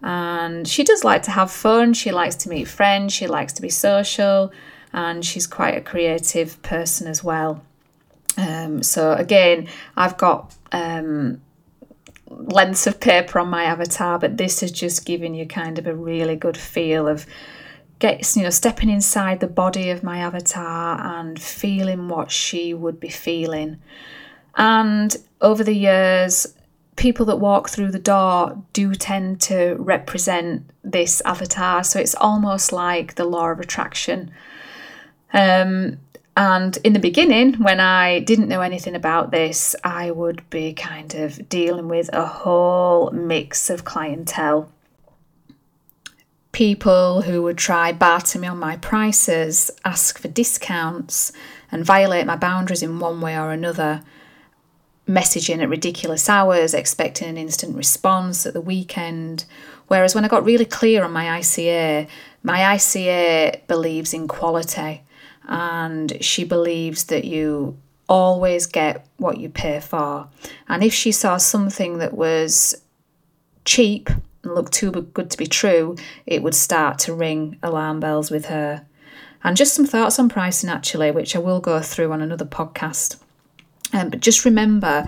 And 0.00 0.68
she 0.68 0.84
does 0.84 1.02
like 1.02 1.22
to 1.24 1.32
have 1.32 1.50
fun. 1.50 1.94
She 1.94 2.12
likes 2.12 2.36
to 2.36 2.48
meet 2.48 2.68
friends. 2.68 3.12
She 3.12 3.26
likes 3.26 3.52
to 3.54 3.62
be 3.62 3.68
social. 3.68 4.52
And 4.92 5.24
she's 5.24 5.48
quite 5.48 5.76
a 5.76 5.80
creative 5.80 6.62
person 6.62 7.08
as 7.08 7.24
well. 7.24 7.64
Um, 8.36 8.84
so, 8.84 9.12
again, 9.14 9.66
I've 9.96 10.16
got 10.16 10.54
um, 10.70 11.40
lengths 12.46 12.86
of 12.86 13.00
paper 13.00 13.38
on 13.38 13.48
my 13.48 13.64
avatar, 13.64 14.18
but 14.18 14.36
this 14.36 14.62
is 14.62 14.72
just 14.72 15.06
giving 15.06 15.34
you 15.34 15.46
kind 15.46 15.78
of 15.78 15.86
a 15.86 15.94
really 15.94 16.36
good 16.36 16.56
feel 16.56 17.08
of 17.08 17.26
get 17.98 18.34
you 18.34 18.42
know 18.42 18.50
stepping 18.50 18.90
inside 18.90 19.38
the 19.38 19.46
body 19.46 19.88
of 19.90 20.02
my 20.02 20.18
avatar 20.18 21.00
and 21.00 21.40
feeling 21.40 22.08
what 22.08 22.30
she 22.30 22.74
would 22.74 22.98
be 22.98 23.08
feeling. 23.08 23.78
And 24.56 25.16
over 25.40 25.64
the 25.64 25.74
years, 25.74 26.54
people 26.96 27.24
that 27.26 27.36
walk 27.36 27.68
through 27.68 27.90
the 27.90 27.98
door 27.98 28.62
do 28.72 28.94
tend 28.94 29.40
to 29.42 29.76
represent 29.78 30.68
this 30.82 31.20
avatar, 31.22 31.84
so 31.84 32.00
it's 32.00 32.14
almost 32.16 32.72
like 32.72 33.14
the 33.14 33.24
law 33.24 33.50
of 33.50 33.60
attraction. 33.60 34.30
Um, 35.32 35.98
and 36.36 36.78
in 36.78 36.94
the 36.94 36.98
beginning, 36.98 37.54
when 37.54 37.78
I 37.78 38.20
didn't 38.20 38.48
know 38.48 38.62
anything 38.62 38.94
about 38.94 39.30
this, 39.30 39.76
I 39.84 40.10
would 40.10 40.48
be 40.48 40.72
kind 40.72 41.14
of 41.14 41.48
dealing 41.48 41.88
with 41.88 42.08
a 42.12 42.24
whole 42.24 43.10
mix 43.10 43.68
of 43.68 43.84
clientele. 43.84 44.72
People 46.52 47.22
who 47.22 47.42
would 47.42 47.58
try 47.58 47.92
barter 47.92 48.38
me 48.38 48.48
on 48.48 48.58
my 48.58 48.76
prices, 48.78 49.70
ask 49.84 50.18
for 50.18 50.28
discounts, 50.28 51.32
and 51.70 51.84
violate 51.84 52.26
my 52.26 52.36
boundaries 52.36 52.82
in 52.82 52.98
one 52.98 53.20
way 53.20 53.38
or 53.38 53.50
another. 53.50 54.02
Messaging 55.06 55.60
at 55.60 55.68
ridiculous 55.68 56.30
hours, 56.30 56.72
expecting 56.72 57.28
an 57.28 57.36
instant 57.36 57.76
response 57.76 58.46
at 58.46 58.54
the 58.54 58.60
weekend. 58.60 59.44
Whereas 59.88 60.14
when 60.14 60.24
I 60.24 60.28
got 60.28 60.44
really 60.44 60.64
clear 60.64 61.04
on 61.04 61.12
my 61.12 61.40
ICA, 61.40 62.08
my 62.42 62.58
ICA 62.58 63.66
believes 63.66 64.14
in 64.14 64.28
quality 64.28 65.02
and 65.52 66.16
she 66.24 66.44
believes 66.44 67.04
that 67.04 67.26
you 67.26 67.76
always 68.08 68.64
get 68.64 69.06
what 69.18 69.38
you 69.38 69.50
pay 69.50 69.80
for. 69.80 70.26
And 70.66 70.82
if 70.82 70.94
she 70.94 71.12
saw 71.12 71.36
something 71.36 71.98
that 71.98 72.14
was 72.14 72.74
cheap 73.66 74.08
and 74.08 74.54
looked 74.54 74.72
too 74.72 74.90
good 74.90 75.30
to 75.30 75.36
be 75.36 75.46
true, 75.46 75.96
it 76.24 76.42
would 76.42 76.54
start 76.54 76.98
to 77.00 77.12
ring 77.12 77.58
alarm 77.62 78.00
bells 78.00 78.30
with 78.30 78.46
her. 78.46 78.86
And 79.44 79.54
just 79.54 79.74
some 79.74 79.84
thoughts 79.84 80.18
on 80.18 80.30
pricing, 80.30 80.70
actually, 80.70 81.10
which 81.10 81.36
I 81.36 81.38
will 81.38 81.60
go 81.60 81.80
through 81.80 82.12
on 82.12 82.22
another 82.22 82.46
podcast. 82.46 83.20
Um, 83.92 84.08
but 84.08 84.20
just 84.20 84.46
remember 84.46 85.06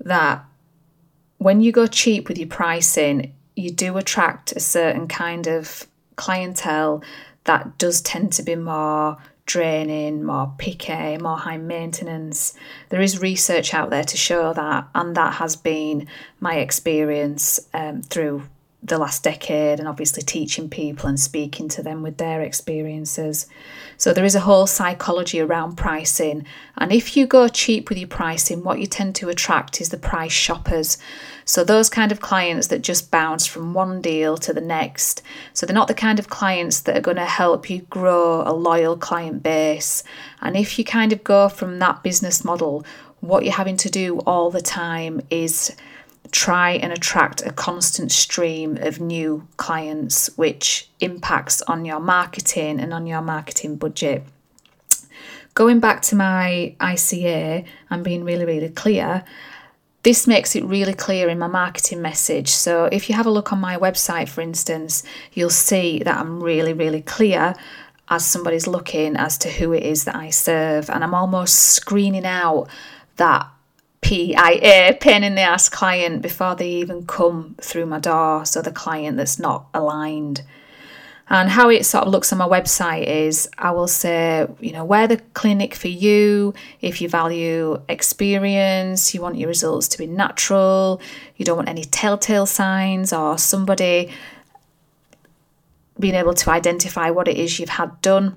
that 0.00 0.44
when 1.38 1.60
you 1.60 1.70
go 1.70 1.86
cheap 1.86 2.26
with 2.26 2.36
your 2.36 2.48
pricing, 2.48 3.32
you 3.54 3.70
do 3.70 3.96
attract 3.96 4.50
a 4.52 4.60
certain 4.60 5.06
kind 5.06 5.46
of 5.46 5.86
clientele 6.16 7.04
that 7.44 7.78
does 7.78 8.00
tend 8.00 8.32
to 8.32 8.42
be 8.42 8.56
more 8.56 9.18
draining, 9.46 10.24
more 10.24 10.52
picky, 10.58 11.18
more 11.18 11.36
high 11.36 11.58
maintenance. 11.58 12.54
There 12.88 13.02
is 13.02 13.20
research 13.20 13.74
out 13.74 13.90
there 13.90 14.04
to 14.04 14.16
show 14.16 14.52
that, 14.52 14.88
and 14.94 15.14
that 15.16 15.34
has 15.34 15.56
been 15.56 16.06
my 16.40 16.56
experience 16.56 17.60
um, 17.74 18.02
through 18.02 18.44
the 18.84 18.98
last 18.98 19.22
decade 19.22 19.78
and 19.78 19.88
obviously 19.88 20.22
teaching 20.22 20.68
people 20.68 21.08
and 21.08 21.18
speaking 21.18 21.68
to 21.68 21.82
them 21.82 22.02
with 22.02 22.18
their 22.18 22.42
experiences. 22.42 23.46
So 23.96 24.12
there 24.12 24.26
is 24.26 24.34
a 24.34 24.40
whole 24.40 24.66
psychology 24.66 25.40
around 25.40 25.76
pricing. 25.76 26.44
And 26.76 26.92
if 26.92 27.16
you 27.16 27.26
go 27.26 27.48
cheap 27.48 27.88
with 27.88 27.96
your 27.96 28.08
pricing, 28.08 28.62
what 28.62 28.78
you 28.78 28.86
tend 28.86 29.14
to 29.16 29.30
attract 29.30 29.80
is 29.80 29.88
the 29.88 29.96
price 29.96 30.32
shoppers. 30.32 30.98
So 31.46 31.64
those 31.64 31.88
kind 31.88 32.12
of 32.12 32.20
clients 32.20 32.66
that 32.66 32.82
just 32.82 33.10
bounce 33.10 33.46
from 33.46 33.72
one 33.72 34.02
deal 34.02 34.36
to 34.38 34.52
the 34.52 34.60
next. 34.60 35.22
So 35.54 35.64
they're 35.64 35.74
not 35.74 35.88
the 35.88 35.94
kind 35.94 36.18
of 36.18 36.28
clients 36.28 36.80
that 36.82 36.96
are 36.96 37.00
going 37.00 37.16
to 37.16 37.24
help 37.24 37.70
you 37.70 37.82
grow 37.82 38.42
a 38.42 38.52
loyal 38.52 38.98
client 38.98 39.42
base. 39.42 40.04
And 40.42 40.56
if 40.56 40.78
you 40.78 40.84
kind 40.84 41.12
of 41.12 41.24
go 41.24 41.48
from 41.48 41.78
that 41.78 42.02
business 42.02 42.44
model, 42.44 42.84
what 43.20 43.44
you're 43.44 43.54
having 43.54 43.78
to 43.78 43.88
do 43.88 44.18
all 44.20 44.50
the 44.50 44.60
time 44.60 45.22
is 45.30 45.74
try 46.30 46.72
and 46.72 46.92
attract 46.92 47.42
a 47.42 47.52
constant 47.52 48.10
stream 48.10 48.76
of 48.78 49.00
new 49.00 49.46
clients, 49.56 50.30
which 50.36 50.88
impacts 51.00 51.62
on 51.62 51.84
your 51.84 52.00
marketing 52.00 52.80
and 52.80 52.92
on 52.92 53.06
your 53.06 53.22
marketing 53.22 53.76
budget. 53.76 54.24
Going 55.54 55.78
back 55.78 56.02
to 56.02 56.16
my 56.16 56.74
ICA 56.80 57.64
and 57.90 58.04
being 58.04 58.24
really, 58.24 58.44
really 58.44 58.70
clear, 58.70 59.24
this 60.02 60.26
makes 60.26 60.54
it 60.56 60.64
really 60.64 60.92
clear 60.92 61.28
in 61.28 61.38
my 61.38 61.46
marketing 61.46 62.02
message. 62.02 62.48
So, 62.48 62.86
if 62.86 63.08
you 63.08 63.14
have 63.14 63.26
a 63.26 63.30
look 63.30 63.52
on 63.52 63.60
my 63.60 63.76
website, 63.76 64.28
for 64.28 64.40
instance, 64.40 65.02
you'll 65.32 65.50
see 65.50 66.00
that 66.00 66.18
I'm 66.18 66.42
really, 66.42 66.72
really 66.72 67.00
clear 67.00 67.54
as 68.08 68.26
somebody's 68.26 68.66
looking 68.66 69.16
as 69.16 69.38
to 69.38 69.48
who 69.48 69.72
it 69.72 69.82
is 69.82 70.04
that 70.04 70.16
I 70.16 70.30
serve. 70.30 70.90
And 70.90 71.02
I'm 71.02 71.14
almost 71.14 71.54
screening 71.56 72.26
out 72.26 72.68
that 73.16 73.48
PIA, 74.04 74.98
pain 75.00 75.24
in 75.24 75.34
the 75.34 75.40
ass 75.40 75.70
client, 75.70 76.20
before 76.20 76.54
they 76.54 76.68
even 76.68 77.06
come 77.06 77.56
through 77.60 77.86
my 77.86 77.98
door. 77.98 78.44
So 78.44 78.60
the 78.60 78.70
client 78.70 79.16
that's 79.16 79.38
not 79.38 79.66
aligned. 79.72 80.42
And 81.30 81.48
how 81.48 81.70
it 81.70 81.86
sort 81.86 82.04
of 82.04 82.12
looks 82.12 82.30
on 82.30 82.38
my 82.38 82.46
website 82.46 83.06
is 83.06 83.48
I 83.56 83.70
will 83.70 83.88
say, 83.88 84.46
you 84.60 84.72
know, 84.72 84.84
where 84.84 85.08
the 85.08 85.16
clinic 85.32 85.74
for 85.74 85.88
you, 85.88 86.52
if 86.82 87.00
you 87.00 87.08
value 87.08 87.80
experience, 87.88 89.14
you 89.14 89.22
want 89.22 89.38
your 89.38 89.48
results 89.48 89.88
to 89.88 89.98
be 89.98 90.06
natural, 90.06 91.00
you 91.36 91.46
don't 91.46 91.56
want 91.56 91.70
any 91.70 91.84
telltale 91.84 92.44
signs 92.44 93.10
or 93.10 93.38
somebody 93.38 94.10
being 95.98 96.14
able 96.14 96.34
to 96.34 96.50
identify 96.50 97.08
what 97.08 97.26
it 97.26 97.38
is 97.38 97.58
you've 97.58 97.70
had 97.70 98.02
done. 98.02 98.36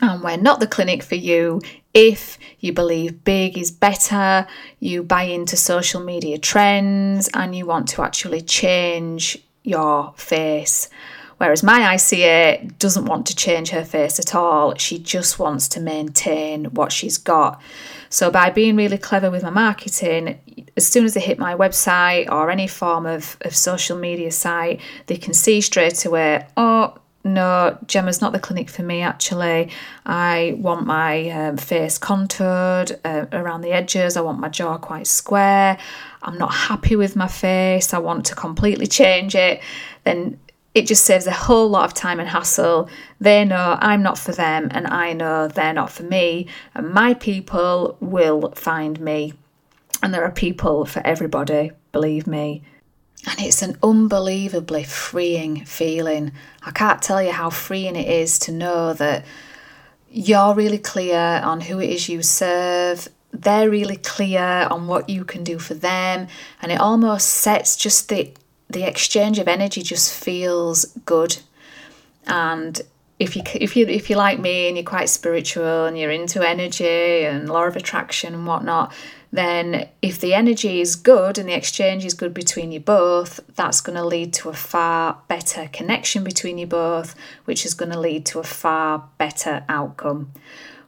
And 0.00 0.22
we're 0.22 0.36
not 0.36 0.60
the 0.60 0.66
clinic 0.66 1.02
for 1.02 1.14
you 1.14 1.60
if 1.94 2.38
you 2.60 2.72
believe 2.72 3.24
big 3.24 3.58
is 3.58 3.70
better, 3.70 4.46
you 4.80 5.02
buy 5.02 5.24
into 5.24 5.56
social 5.56 6.02
media 6.02 6.38
trends, 6.38 7.28
and 7.34 7.54
you 7.54 7.66
want 7.66 7.88
to 7.88 8.02
actually 8.02 8.40
change 8.40 9.38
your 9.62 10.14
face. 10.16 10.88
Whereas 11.36 11.62
my 11.62 11.80
ICA 11.94 12.78
doesn't 12.78 13.06
want 13.06 13.26
to 13.26 13.36
change 13.36 13.70
her 13.70 13.84
face 13.84 14.18
at 14.18 14.34
all, 14.34 14.74
she 14.76 14.98
just 14.98 15.38
wants 15.38 15.68
to 15.68 15.80
maintain 15.80 16.66
what 16.66 16.92
she's 16.92 17.18
got. 17.18 17.60
So, 18.08 18.30
by 18.30 18.50
being 18.50 18.76
really 18.76 18.98
clever 18.98 19.30
with 19.30 19.42
my 19.42 19.50
marketing, 19.50 20.38
as 20.76 20.86
soon 20.86 21.04
as 21.04 21.14
they 21.14 21.20
hit 21.20 21.38
my 21.38 21.54
website 21.54 22.30
or 22.30 22.50
any 22.50 22.68
form 22.68 23.06
of, 23.06 23.36
of 23.40 23.56
social 23.56 23.98
media 23.98 24.30
site, 24.30 24.80
they 25.06 25.16
can 25.16 25.34
see 25.34 25.60
straight 25.60 26.04
away, 26.04 26.46
oh, 26.56 26.96
no, 27.24 27.78
Gemma's 27.86 28.20
not 28.20 28.32
the 28.32 28.40
clinic 28.40 28.68
for 28.68 28.82
me 28.82 29.02
actually. 29.02 29.70
I 30.04 30.54
want 30.58 30.86
my 30.86 31.30
um, 31.30 31.56
face 31.56 31.98
contoured 31.98 32.98
uh, 33.04 33.26
around 33.32 33.60
the 33.60 33.72
edges, 33.72 34.16
I 34.16 34.20
want 34.22 34.40
my 34.40 34.48
jaw 34.48 34.78
quite 34.78 35.06
square. 35.06 35.78
I'm 36.22 36.38
not 36.38 36.52
happy 36.52 36.96
with 36.96 37.14
my 37.16 37.28
face, 37.28 37.94
I 37.94 37.98
want 37.98 38.26
to 38.26 38.34
completely 38.34 38.86
change 38.86 39.34
it. 39.34 39.60
Then 40.04 40.38
it 40.74 40.86
just 40.86 41.04
saves 41.04 41.26
a 41.26 41.32
whole 41.32 41.68
lot 41.68 41.84
of 41.84 41.94
time 41.94 42.18
and 42.18 42.28
hassle. 42.28 42.88
They 43.20 43.44
know 43.44 43.76
I'm 43.80 44.02
not 44.02 44.18
for 44.18 44.32
them, 44.32 44.68
and 44.70 44.86
I 44.86 45.12
know 45.12 45.48
they're 45.48 45.74
not 45.74 45.90
for 45.90 46.02
me, 46.02 46.46
and 46.74 46.90
my 46.90 47.14
people 47.14 47.96
will 48.00 48.52
find 48.52 48.98
me. 49.00 49.34
And 50.02 50.14
there 50.14 50.24
are 50.24 50.32
people 50.32 50.86
for 50.86 51.06
everybody, 51.06 51.72
believe 51.92 52.26
me. 52.26 52.62
And 53.26 53.40
it's 53.40 53.62
an 53.62 53.78
unbelievably 53.82 54.84
freeing 54.84 55.64
feeling. 55.64 56.32
I 56.64 56.72
can't 56.72 57.00
tell 57.00 57.22
you 57.22 57.32
how 57.32 57.50
freeing 57.50 57.96
it 57.96 58.08
is 58.08 58.38
to 58.40 58.52
know 58.52 58.94
that 58.94 59.24
you're 60.10 60.54
really 60.54 60.78
clear 60.78 61.18
on 61.18 61.60
who 61.60 61.80
it 61.80 61.88
is 61.88 62.08
you 62.08 62.22
serve, 62.22 63.08
they're 63.32 63.70
really 63.70 63.96
clear 63.96 64.68
on 64.70 64.86
what 64.86 65.08
you 65.08 65.24
can 65.24 65.42
do 65.42 65.58
for 65.58 65.74
them, 65.74 66.28
and 66.60 66.70
it 66.70 66.80
almost 66.80 67.28
sets 67.28 67.76
just 67.76 68.08
the 68.08 68.32
the 68.68 68.86
exchange 68.86 69.38
of 69.38 69.48
energy 69.48 69.82
just 69.82 70.12
feels 70.12 70.84
good. 71.04 71.38
And 72.26 72.80
if 73.18 73.36
you 73.36 73.42
if 73.54 73.76
you 73.76 73.86
if 73.86 74.10
you're 74.10 74.18
like 74.18 74.38
me 74.38 74.68
and 74.68 74.76
you're 74.76 74.84
quite 74.84 75.08
spiritual 75.08 75.86
and 75.86 75.98
you're 75.98 76.10
into 76.10 76.46
energy 76.46 77.24
and 77.24 77.48
law 77.48 77.64
of 77.64 77.76
attraction 77.76 78.34
and 78.34 78.46
whatnot, 78.46 78.92
then 79.32 79.88
if 80.02 80.20
the 80.20 80.34
energy 80.34 80.82
is 80.82 80.94
good 80.94 81.38
and 81.38 81.48
the 81.48 81.54
exchange 81.54 82.04
is 82.04 82.12
good 82.12 82.34
between 82.34 82.70
you 82.70 82.80
both, 82.80 83.40
that's 83.54 83.80
going 83.80 83.96
to 83.96 84.04
lead 84.04 84.34
to 84.34 84.50
a 84.50 84.54
far 84.54 85.18
better 85.26 85.70
connection 85.72 86.22
between 86.22 86.58
you 86.58 86.66
both, 86.66 87.14
which 87.46 87.64
is 87.64 87.72
going 87.72 87.90
to 87.90 87.98
lead 87.98 88.26
to 88.26 88.40
a 88.40 88.44
far 88.44 89.08
better 89.16 89.64
outcome. 89.70 90.32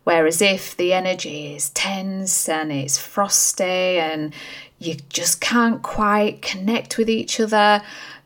Whereas 0.04 0.42
if 0.42 0.76
the 0.76 0.92
energy 0.92 1.54
is 1.54 1.70
tense 1.70 2.46
and 2.46 2.70
it's 2.70 2.98
frosty 2.98 3.64
and 3.64 4.34
you 4.78 4.96
just 5.08 5.40
can't 5.40 5.82
quite 5.82 6.42
connect 6.42 6.98
with 6.98 7.08
each 7.08 7.40
other, 7.40 7.80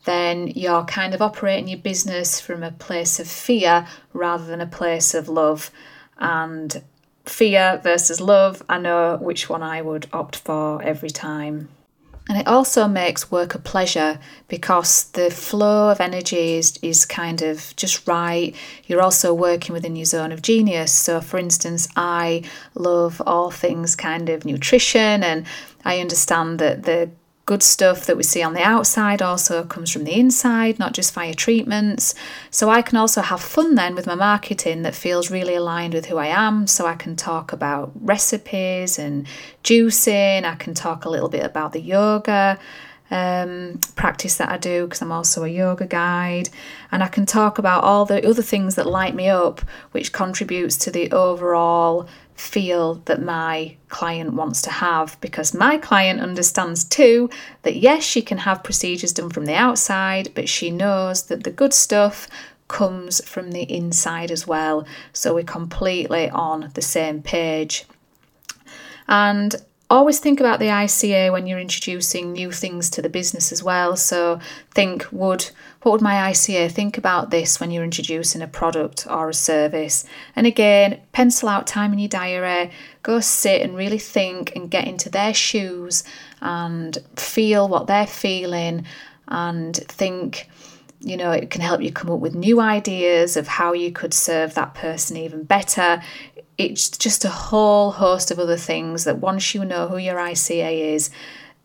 then 0.05 0.49
you're 0.49 0.85
kind 0.85 1.15
of 1.15 1.23
operating 1.23 1.69
your 1.69 1.79
business 1.79 2.41
from 2.41 2.65
a 2.65 2.73
place 2.73 3.21
of 3.21 3.29
fear 3.29 3.87
rather 4.13 4.47
than 4.47 4.61
a 4.61 4.67
place 4.67 5.15
of 5.15 5.29
love. 5.29 5.71
And 6.19 6.83
fear 7.29 7.81
versus 7.83 8.21
love, 8.21 8.63
I 8.69 8.79
know 8.79 9.17
which 9.21 9.49
one 9.49 9.63
I 9.63 9.83
would 9.83 10.07
opt 10.13 10.37
for 10.37 10.83
every 10.83 11.11
time. 11.11 11.69
And 12.29 12.37
it 12.37 12.47
also 12.47 12.87
makes 12.87 13.31
work 13.31 13.55
a 13.55 13.59
pleasure 13.59 14.19
because 14.49 15.05
the 15.13 15.31
flow 15.31 15.91
of 15.91 15.99
energy 16.01 16.57
is, 16.57 16.79
is 16.83 17.07
kind 17.07 17.41
of 17.41 17.75
just 17.77 18.07
right. 18.07 18.55
You're 18.85 19.01
also 19.01 19.33
working 19.33 19.73
within 19.73 19.97
your 19.97 20.05
zone 20.05 20.31
of 20.31 20.43
genius. 20.43 20.93
So, 20.93 21.23
for 21.23 21.39
instance, 21.39 21.89
I 21.97 22.43
love 22.75 23.23
all 23.25 23.51
things 23.51 23.97
kind 23.97 24.29
of 24.29 24.45
nutrition, 24.45 25.23
and 25.23 25.47
I 25.87 26.01
understand 26.01 26.59
that 26.59 26.83
the 26.83 27.11
good 27.49 27.63
stuff 27.63 28.05
that 28.05 28.19
we 28.19 28.23
see 28.23 28.43
on 28.43 28.53
the 28.53 28.63
outside 28.63 29.23
also 29.23 29.65
comes 29.65 29.91
from 29.91 30.05
the 30.05 30.13
inside, 30.13 30.79
not 30.79 30.93
just 30.93 31.15
via 31.15 31.33
treatments. 31.33 32.15
So 32.51 32.69
I 32.69 32.83
can 32.83 32.99
also 32.99 33.23
have 33.23 33.41
fun 33.41 33.75
then 33.75 33.95
with 33.95 34.07
my 34.07 34.15
marketing 34.15 34.83
that 34.83 34.95
feels 34.95 35.31
really 35.31 35.55
aligned 35.55 35.95
with 35.95 36.05
who 36.05 36.19
I 36.19 36.27
am. 36.27 36.67
So 36.67 36.85
I 36.85 36.95
can 36.95 37.17
talk 37.17 37.55
about 37.55 37.91
recipes 38.03 38.99
and 38.99 39.27
juicing, 39.65 40.45
I 40.45 40.57
can 40.57 40.75
talk 40.75 41.07
a 41.07 41.09
little 41.09 41.31
bit 41.31 41.43
about 41.43 41.73
the 41.73 41.81
yoga. 41.81 42.59
Um, 43.11 43.81
practice 43.97 44.37
that 44.37 44.51
I 44.51 44.59
do 44.59 44.85
because 44.85 45.01
I'm 45.01 45.13
also 45.13 45.45
a 45.45 45.49
yoga 45.49 45.87
guide, 45.87 46.51
and 46.93 47.03
I 47.03 47.09
can 47.09 47.25
talk 47.25 47.59
about 47.59 47.83
all 47.83 48.05
the 48.05 48.27
other 48.29 48.43
things 48.43 48.75
that 48.75 48.87
light 48.87 49.15
me 49.15 49.29
up, 49.29 49.63
which 49.93 50.13
contributes 50.13 50.77
to 50.79 50.91
the 50.91 51.11
overall 51.11 52.07
feel 52.35 52.95
that 53.07 53.21
my 53.21 53.77
client 53.89 54.33
wants 54.33 54.63
to 54.63 54.71
have 54.71 55.21
because 55.21 55.53
my 55.53 55.77
client 55.77 56.21
understands 56.21 56.85
too 56.85 57.29
that 57.63 57.77
yes, 57.77 58.05
she 58.05 58.23
can 58.23 58.39
have 58.39 58.63
procedures 58.63 59.13
done 59.13 59.31
from 59.31 59.45
the 59.45 59.55
outside, 59.55 60.31
but 60.35 60.49
she 60.49 60.71
knows 60.71 61.25
that 61.25 61.45
the 61.45 61.51
good 61.51 61.75
stuff 61.75 62.29
comes 62.69 63.27
from 63.27 63.51
the 63.51 63.63
inside 63.63 64.31
as 64.31 64.47
well. 64.47 64.87
So 65.13 65.35
we're 65.35 65.43
completely 65.43 66.31
on 66.31 66.71
the 66.75 66.83
same 66.83 67.23
page. 67.23 67.87
And 69.09 69.57
always 69.91 70.19
think 70.19 70.41
about 70.41 70.59
the 70.59 70.67
ICA 70.67 71.33
when 71.33 71.47
you're 71.47 71.59
introducing 71.59 72.33
new 72.33 72.53
things 72.53 72.91
to 72.91 73.03
the 73.03 73.09
business 73.09 73.53
as 73.53 73.63
well. 73.63 73.97
So 73.97 74.39
think 74.71 75.07
would 75.11 75.51
what 75.83 75.93
would 75.93 76.03
my 76.03 76.31
ICA 76.31 76.71
think 76.71 76.99
about 76.99 77.31
this 77.31 77.61
when 77.61 77.71
you're 77.71 77.85
introducing 77.85 78.43
a 78.43 78.49
product 78.49 79.07
or 79.09 79.31
a 79.31 79.35
service? 79.35 80.05
And 80.35 80.47
again, 80.47 81.01
pencil 81.13 81.49
out 81.49 81.67
time 81.67 81.93
in 81.93 81.99
your 81.99 82.09
diary, 82.09 82.71
go 83.03 83.21
sit 83.21 83.63
and 83.63 83.77
really 83.77 83.99
think 83.99 84.55
and 84.57 84.71
get 84.71 84.87
into 84.87 85.09
their 85.09 85.33
shoes 85.33 86.05
and 86.41 86.99
feel 87.17 87.69
what 87.69 87.87
they're 87.87 88.07
feeling 88.07 88.85
and 89.29 89.77
think 89.77 90.49
you 91.01 91.17
know, 91.17 91.31
it 91.31 91.51
can 91.51 91.61
help 91.61 91.81
you 91.81 91.93
come 91.93 92.11
up 92.11 92.21
with 92.21 92.35
new 92.35 92.61
ideas 92.61 93.37
of 93.37 93.47
how 93.47 93.73
you 93.73 93.93
could 93.93 94.13
serve 94.13 94.55
that 94.55 94.75
person 94.75 95.17
even 95.17 95.45
better 95.45 96.03
it's 96.59 96.91
just 96.91 97.25
a 97.25 97.31
whole 97.31 97.93
host 97.93 98.33
of 98.33 98.41
other 98.41 98.57
things 98.57 99.05
that 99.05 99.19
once 99.21 99.55
you 99.55 99.65
know 99.65 99.87
who 99.87 99.97
your 99.97 100.17
ICA 100.17 100.93
is, 100.95 101.09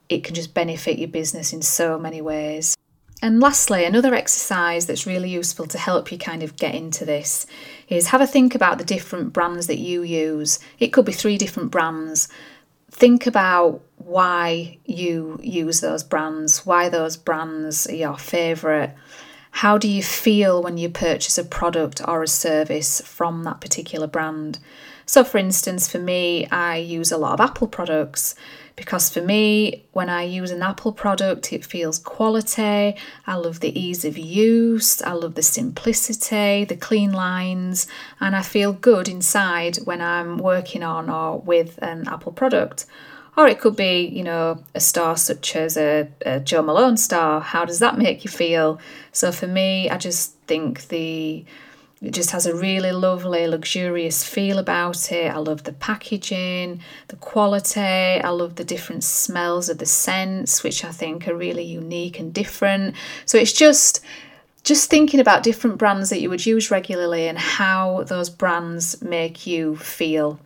it 0.07 0.23
can 0.23 0.35
just 0.35 0.53
benefit 0.53 0.99
your 0.99 1.07
business 1.07 1.51
in 1.51 1.63
so 1.63 1.97
many 1.97 2.21
ways. 2.21 2.77
And 3.21 3.39
lastly, 3.39 3.85
another 3.85 4.13
exercise 4.13 4.85
that's 4.85 5.07
really 5.07 5.29
useful 5.29 5.65
to 5.67 5.77
help 5.77 6.11
you 6.11 6.17
kind 6.17 6.43
of 6.43 6.57
get 6.57 6.75
into 6.75 7.05
this 7.05 7.47
is 7.87 8.07
have 8.07 8.21
a 8.21 8.27
think 8.27 8.53
about 8.53 8.77
the 8.77 8.83
different 8.83 9.33
brands 9.33 9.65
that 9.67 9.79
you 9.79 10.03
use. 10.03 10.59
It 10.79 10.89
could 10.89 11.05
be 11.05 11.13
three 11.13 11.37
different 11.37 11.71
brands. 11.71 12.27
Think 12.91 13.25
about 13.25 13.81
why 13.97 14.77
you 14.85 15.39
use 15.41 15.79
those 15.79 16.03
brands, 16.03 16.65
why 16.65 16.89
those 16.89 17.17
brands 17.17 17.87
are 17.87 17.95
your 17.95 18.17
favourite. 18.17 18.93
How 19.57 19.77
do 19.77 19.87
you 19.87 20.01
feel 20.01 20.63
when 20.63 20.79
you 20.79 20.89
purchase 20.89 21.37
a 21.37 21.43
product 21.43 22.01
or 22.05 22.23
a 22.23 22.27
service 22.27 23.01
from 23.01 23.43
that 23.43 23.61
particular 23.61 24.07
brand? 24.07 24.57
So, 25.05 25.23
for 25.23 25.37
instance, 25.37 25.87
for 25.87 25.99
me, 25.99 26.47
I 26.47 26.77
use 26.77 27.11
a 27.11 27.17
lot 27.17 27.33
of 27.33 27.39
Apple 27.39 27.67
products 27.67 28.33
because 28.75 29.11
for 29.11 29.21
me, 29.21 29.85
when 29.91 30.09
I 30.09 30.23
use 30.23 30.49
an 30.49 30.63
Apple 30.63 30.91
product, 30.91 31.53
it 31.53 31.63
feels 31.63 31.99
quality. 31.99 32.95
I 33.27 33.35
love 33.35 33.59
the 33.59 33.79
ease 33.79 34.03
of 34.03 34.17
use, 34.17 35.03
I 35.03 35.11
love 35.11 35.35
the 35.35 35.43
simplicity, 35.43 36.65
the 36.65 36.75
clean 36.75 37.13
lines, 37.13 37.85
and 38.19 38.35
I 38.35 38.41
feel 38.41 38.73
good 38.73 39.07
inside 39.07 39.77
when 39.83 40.01
I'm 40.01 40.39
working 40.39 40.81
on 40.81 41.11
or 41.11 41.39
with 41.39 41.77
an 41.81 42.07
Apple 42.07 42.31
product. 42.31 42.87
Or 43.35 43.47
it 43.47 43.59
could 43.59 43.75
be, 43.75 44.05
you 44.05 44.23
know, 44.23 44.63
a 44.75 44.79
star 44.79 45.17
such 45.17 45.55
as 45.55 45.75
a, 45.75 46.07
a 46.25 46.39
Jo 46.39 46.61
Malone 46.61 46.97
star. 46.97 47.41
How 47.41 47.65
does 47.65 47.79
that 47.79 47.97
make 47.97 48.23
you 48.23 48.29
feel? 48.29 48.79
So 49.11 49.31
for 49.31 49.47
me, 49.47 49.89
I 49.89 49.97
just 49.97 50.33
think 50.45 50.87
the 50.89 51.45
it 52.03 52.11
just 52.11 52.31
has 52.31 52.45
a 52.45 52.53
really 52.53 52.91
lovely, 52.91 53.47
luxurious 53.47 54.25
feel 54.25 54.59
about 54.59 55.09
it. 55.09 55.33
I 55.33 55.37
love 55.37 55.63
the 55.63 55.71
packaging, 55.71 56.81
the 57.07 57.15
quality. 57.15 57.79
I 57.79 58.27
love 58.27 58.55
the 58.55 58.65
different 58.65 59.05
smells 59.05 59.69
of 59.69 59.77
the 59.77 59.85
scents, 59.85 60.63
which 60.63 60.83
I 60.83 60.91
think 60.91 61.29
are 61.29 61.35
really 61.35 61.63
unique 61.63 62.19
and 62.19 62.33
different. 62.33 62.95
So 63.25 63.37
it's 63.37 63.53
just 63.53 64.01
just 64.63 64.89
thinking 64.89 65.21
about 65.21 65.43
different 65.43 65.77
brands 65.77 66.09
that 66.09 66.21
you 66.21 66.29
would 66.29 66.45
use 66.45 66.69
regularly 66.69 67.27
and 67.27 67.37
how 67.37 68.03
those 68.03 68.29
brands 68.29 69.01
make 69.01 69.47
you 69.47 69.77
feel. 69.77 70.39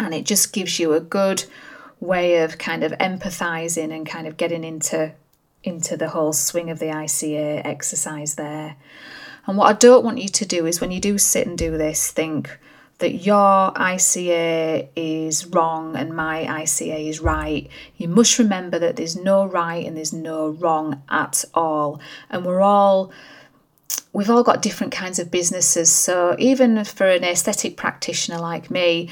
And 0.00 0.12
it 0.12 0.24
just 0.24 0.52
gives 0.52 0.80
you 0.80 0.92
a 0.92 1.00
good 1.00 1.44
way 2.04 2.38
of 2.38 2.58
kind 2.58 2.84
of 2.84 2.92
empathizing 2.92 3.94
and 3.94 4.06
kind 4.06 4.26
of 4.26 4.36
getting 4.36 4.64
into 4.64 5.12
into 5.62 5.96
the 5.96 6.10
whole 6.10 6.32
swing 6.32 6.68
of 6.70 6.78
the 6.78 6.86
ICA 6.86 7.64
exercise 7.64 8.34
there. 8.34 8.76
And 9.46 9.56
what 9.56 9.68
I 9.68 9.72
don't 9.72 10.04
want 10.04 10.18
you 10.18 10.28
to 10.28 10.46
do 10.46 10.66
is 10.66 10.80
when 10.80 10.90
you 10.90 11.00
do 11.00 11.16
sit 11.16 11.46
and 11.46 11.56
do 11.56 11.76
this, 11.76 12.10
think 12.10 12.58
that 12.98 13.14
your 13.14 13.72
ICA 13.72 14.88
is 14.94 15.46
wrong 15.46 15.96
and 15.96 16.14
my 16.14 16.44
ICA 16.44 17.08
is 17.08 17.20
right. 17.20 17.68
You 17.96 18.08
must 18.08 18.38
remember 18.38 18.78
that 18.78 18.96
there's 18.96 19.16
no 19.16 19.44
right 19.44 19.84
and 19.84 19.96
there's 19.96 20.12
no 20.12 20.48
wrong 20.48 21.02
at 21.08 21.44
all. 21.54 22.00
And 22.30 22.44
we're 22.44 22.62
all 22.62 23.12
we've 24.12 24.30
all 24.30 24.44
got 24.44 24.62
different 24.62 24.92
kinds 24.92 25.18
of 25.18 25.30
businesses. 25.30 25.90
So 25.90 26.36
even 26.38 26.84
for 26.84 27.06
an 27.06 27.24
aesthetic 27.24 27.76
practitioner 27.76 28.38
like 28.38 28.70
me, 28.70 29.10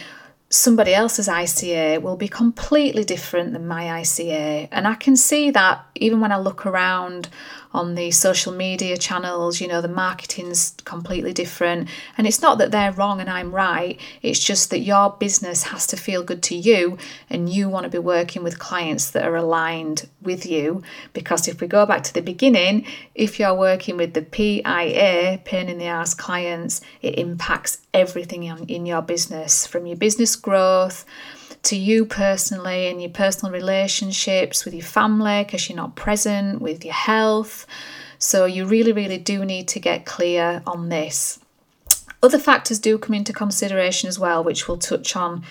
somebody 0.52 0.92
else's 0.92 1.28
ICA 1.28 2.02
will 2.02 2.16
be 2.16 2.28
completely 2.28 3.04
different 3.04 3.54
than 3.54 3.66
my 3.66 3.84
ICA. 3.84 4.68
And 4.70 4.86
I 4.86 4.94
can 4.94 5.16
see 5.16 5.50
that 5.50 5.82
even 5.94 6.20
when 6.20 6.30
I 6.30 6.36
look 6.36 6.66
around 6.66 7.30
on 7.74 7.94
the 7.94 8.10
social 8.10 8.52
media 8.52 8.98
channels, 8.98 9.60
you 9.60 9.66
know, 9.66 9.80
the 9.80 9.88
marketing's 9.88 10.74
completely 10.84 11.32
different. 11.32 11.88
And 12.18 12.26
it's 12.26 12.42
not 12.42 12.58
that 12.58 12.70
they're 12.70 12.92
wrong 12.92 13.18
and 13.20 13.30
I'm 13.30 13.54
right, 13.54 13.98
it's 14.20 14.40
just 14.40 14.68
that 14.70 14.80
your 14.80 15.16
business 15.18 15.62
has 15.64 15.86
to 15.88 15.96
feel 15.96 16.22
good 16.22 16.42
to 16.44 16.54
you 16.54 16.98
and 17.30 17.48
you 17.48 17.70
want 17.70 17.84
to 17.84 17.90
be 17.90 17.98
working 17.98 18.42
with 18.42 18.58
clients 18.58 19.10
that 19.12 19.24
are 19.24 19.36
aligned 19.36 20.06
with 20.20 20.44
you. 20.44 20.82
Because 21.14 21.48
if 21.48 21.62
we 21.62 21.66
go 21.66 21.86
back 21.86 22.02
to 22.04 22.14
the 22.14 22.20
beginning, 22.20 22.86
if 23.14 23.38
you're 23.38 23.54
working 23.54 23.96
with 23.96 24.12
the 24.12 24.22
PIA, 24.22 25.40
pain 25.44 25.68
in 25.70 25.78
the 25.78 25.86
ass 25.86 26.12
clients, 26.12 26.82
it 27.00 27.18
impacts 27.18 27.78
everything 27.94 28.44
in, 28.44 28.66
in 28.66 28.86
your 28.86 29.02
business 29.02 29.66
from 29.66 29.86
your 29.86 29.96
business 29.96 30.36
growth 30.42 31.04
to 31.64 31.76
you 31.76 32.04
personally 32.04 32.88
and 32.88 33.00
your 33.00 33.10
personal 33.10 33.52
relationships 33.52 34.64
with 34.64 34.74
your 34.74 34.82
family 34.82 35.44
because 35.44 35.68
you're 35.68 35.76
not 35.76 35.94
present, 35.94 36.60
with 36.60 36.84
your 36.84 36.94
health. 36.94 37.66
So, 38.18 38.44
you 38.44 38.66
really, 38.66 38.92
really 38.92 39.18
do 39.18 39.44
need 39.44 39.68
to 39.68 39.80
get 39.80 40.06
clear 40.06 40.62
on 40.66 40.88
this. 40.88 41.38
Other 42.22 42.38
factors 42.38 42.78
do 42.78 42.98
come 42.98 43.14
into 43.14 43.32
consideration 43.32 44.08
as 44.08 44.18
well, 44.18 44.44
which 44.44 44.68
we'll 44.68 44.78
touch 44.78 45.16
on 45.16 45.44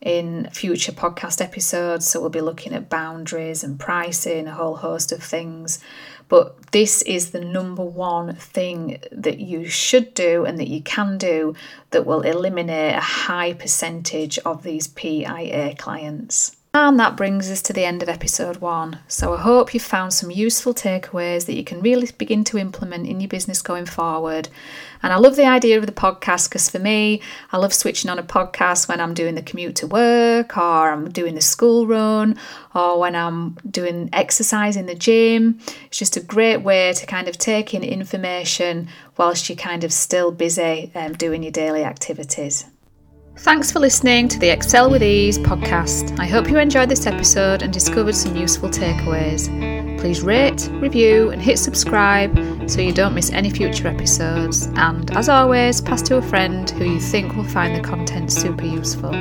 in 0.00 0.48
future 0.50 0.92
podcast 0.92 1.40
episodes. 1.40 2.08
So 2.08 2.20
we'll 2.20 2.30
be 2.30 2.40
looking 2.40 2.72
at 2.72 2.88
boundaries 2.88 3.64
and 3.64 3.78
pricing, 3.78 4.46
a 4.46 4.54
whole 4.54 4.76
host 4.76 5.12
of 5.12 5.22
things. 5.22 5.80
But 6.28 6.72
this 6.72 7.02
is 7.02 7.30
the 7.30 7.40
number 7.40 7.82
one 7.82 8.34
thing 8.34 9.00
that 9.10 9.38
you 9.38 9.66
should 9.66 10.12
do 10.12 10.44
and 10.44 10.58
that 10.58 10.68
you 10.68 10.82
can 10.82 11.16
do 11.16 11.54
that 11.90 12.04
will 12.04 12.20
eliminate 12.20 12.94
a 12.94 13.00
high 13.00 13.54
percentage 13.54 14.38
of 14.40 14.62
these 14.62 14.88
PIA 14.88 15.74
clients. 15.76 16.57
And 16.86 16.98
that 17.00 17.16
brings 17.16 17.50
us 17.50 17.60
to 17.62 17.72
the 17.72 17.84
end 17.84 18.02
of 18.02 18.08
episode 18.08 18.58
one. 18.58 19.00
So 19.08 19.34
I 19.34 19.40
hope 19.40 19.74
you've 19.74 19.82
found 19.82 20.14
some 20.14 20.30
useful 20.30 20.72
takeaways 20.72 21.46
that 21.46 21.56
you 21.56 21.64
can 21.64 21.80
really 21.80 22.08
begin 22.16 22.44
to 22.44 22.56
implement 22.56 23.08
in 23.08 23.20
your 23.20 23.28
business 23.28 23.62
going 23.62 23.84
forward. 23.84 24.48
And 25.02 25.12
I 25.12 25.16
love 25.16 25.34
the 25.34 25.44
idea 25.44 25.78
of 25.78 25.86
the 25.86 25.92
podcast 25.92 26.48
because 26.48 26.70
for 26.70 26.78
me, 26.78 27.20
I 27.50 27.56
love 27.56 27.74
switching 27.74 28.10
on 28.10 28.18
a 28.18 28.22
podcast 28.22 28.88
when 28.88 29.00
I'm 29.00 29.12
doing 29.12 29.34
the 29.34 29.42
commute 29.42 29.76
to 29.76 29.86
work 29.88 30.56
or 30.56 30.90
I'm 30.90 31.10
doing 31.10 31.34
the 31.34 31.40
school 31.40 31.86
run 31.86 32.38
or 32.74 33.00
when 33.00 33.16
I'm 33.16 33.54
doing 33.68 34.08
exercise 34.12 34.76
in 34.76 34.86
the 34.86 34.94
gym. 34.94 35.58
It's 35.86 35.98
just 35.98 36.16
a 36.16 36.20
great 36.20 36.58
way 36.58 36.92
to 36.92 37.06
kind 37.06 37.26
of 37.26 37.38
take 37.38 37.74
in 37.74 37.82
information 37.82 38.88
whilst 39.16 39.48
you're 39.48 39.56
kind 39.56 39.82
of 39.82 39.92
still 39.92 40.30
busy 40.30 40.92
um, 40.94 41.14
doing 41.14 41.42
your 41.42 41.52
daily 41.52 41.82
activities. 41.82 42.64
Thanks 43.38 43.70
for 43.70 43.78
listening 43.78 44.26
to 44.28 44.38
the 44.40 44.48
Excel 44.48 44.90
with 44.90 45.00
Ease 45.00 45.38
podcast. 45.38 46.18
I 46.18 46.26
hope 46.26 46.50
you 46.50 46.58
enjoyed 46.58 46.88
this 46.88 47.06
episode 47.06 47.62
and 47.62 47.72
discovered 47.72 48.16
some 48.16 48.34
useful 48.34 48.68
takeaways. 48.68 49.46
Please 50.00 50.22
rate, 50.22 50.68
review, 50.72 51.30
and 51.30 51.40
hit 51.40 51.60
subscribe 51.60 52.36
so 52.68 52.80
you 52.80 52.92
don't 52.92 53.14
miss 53.14 53.30
any 53.30 53.50
future 53.50 53.86
episodes. 53.86 54.66
And 54.74 55.16
as 55.16 55.28
always, 55.28 55.80
pass 55.80 56.02
to 56.02 56.16
a 56.16 56.22
friend 56.22 56.68
who 56.68 56.84
you 56.84 57.00
think 57.00 57.36
will 57.36 57.44
find 57.44 57.76
the 57.76 57.80
content 57.80 58.32
super 58.32 58.66
useful. 58.66 59.12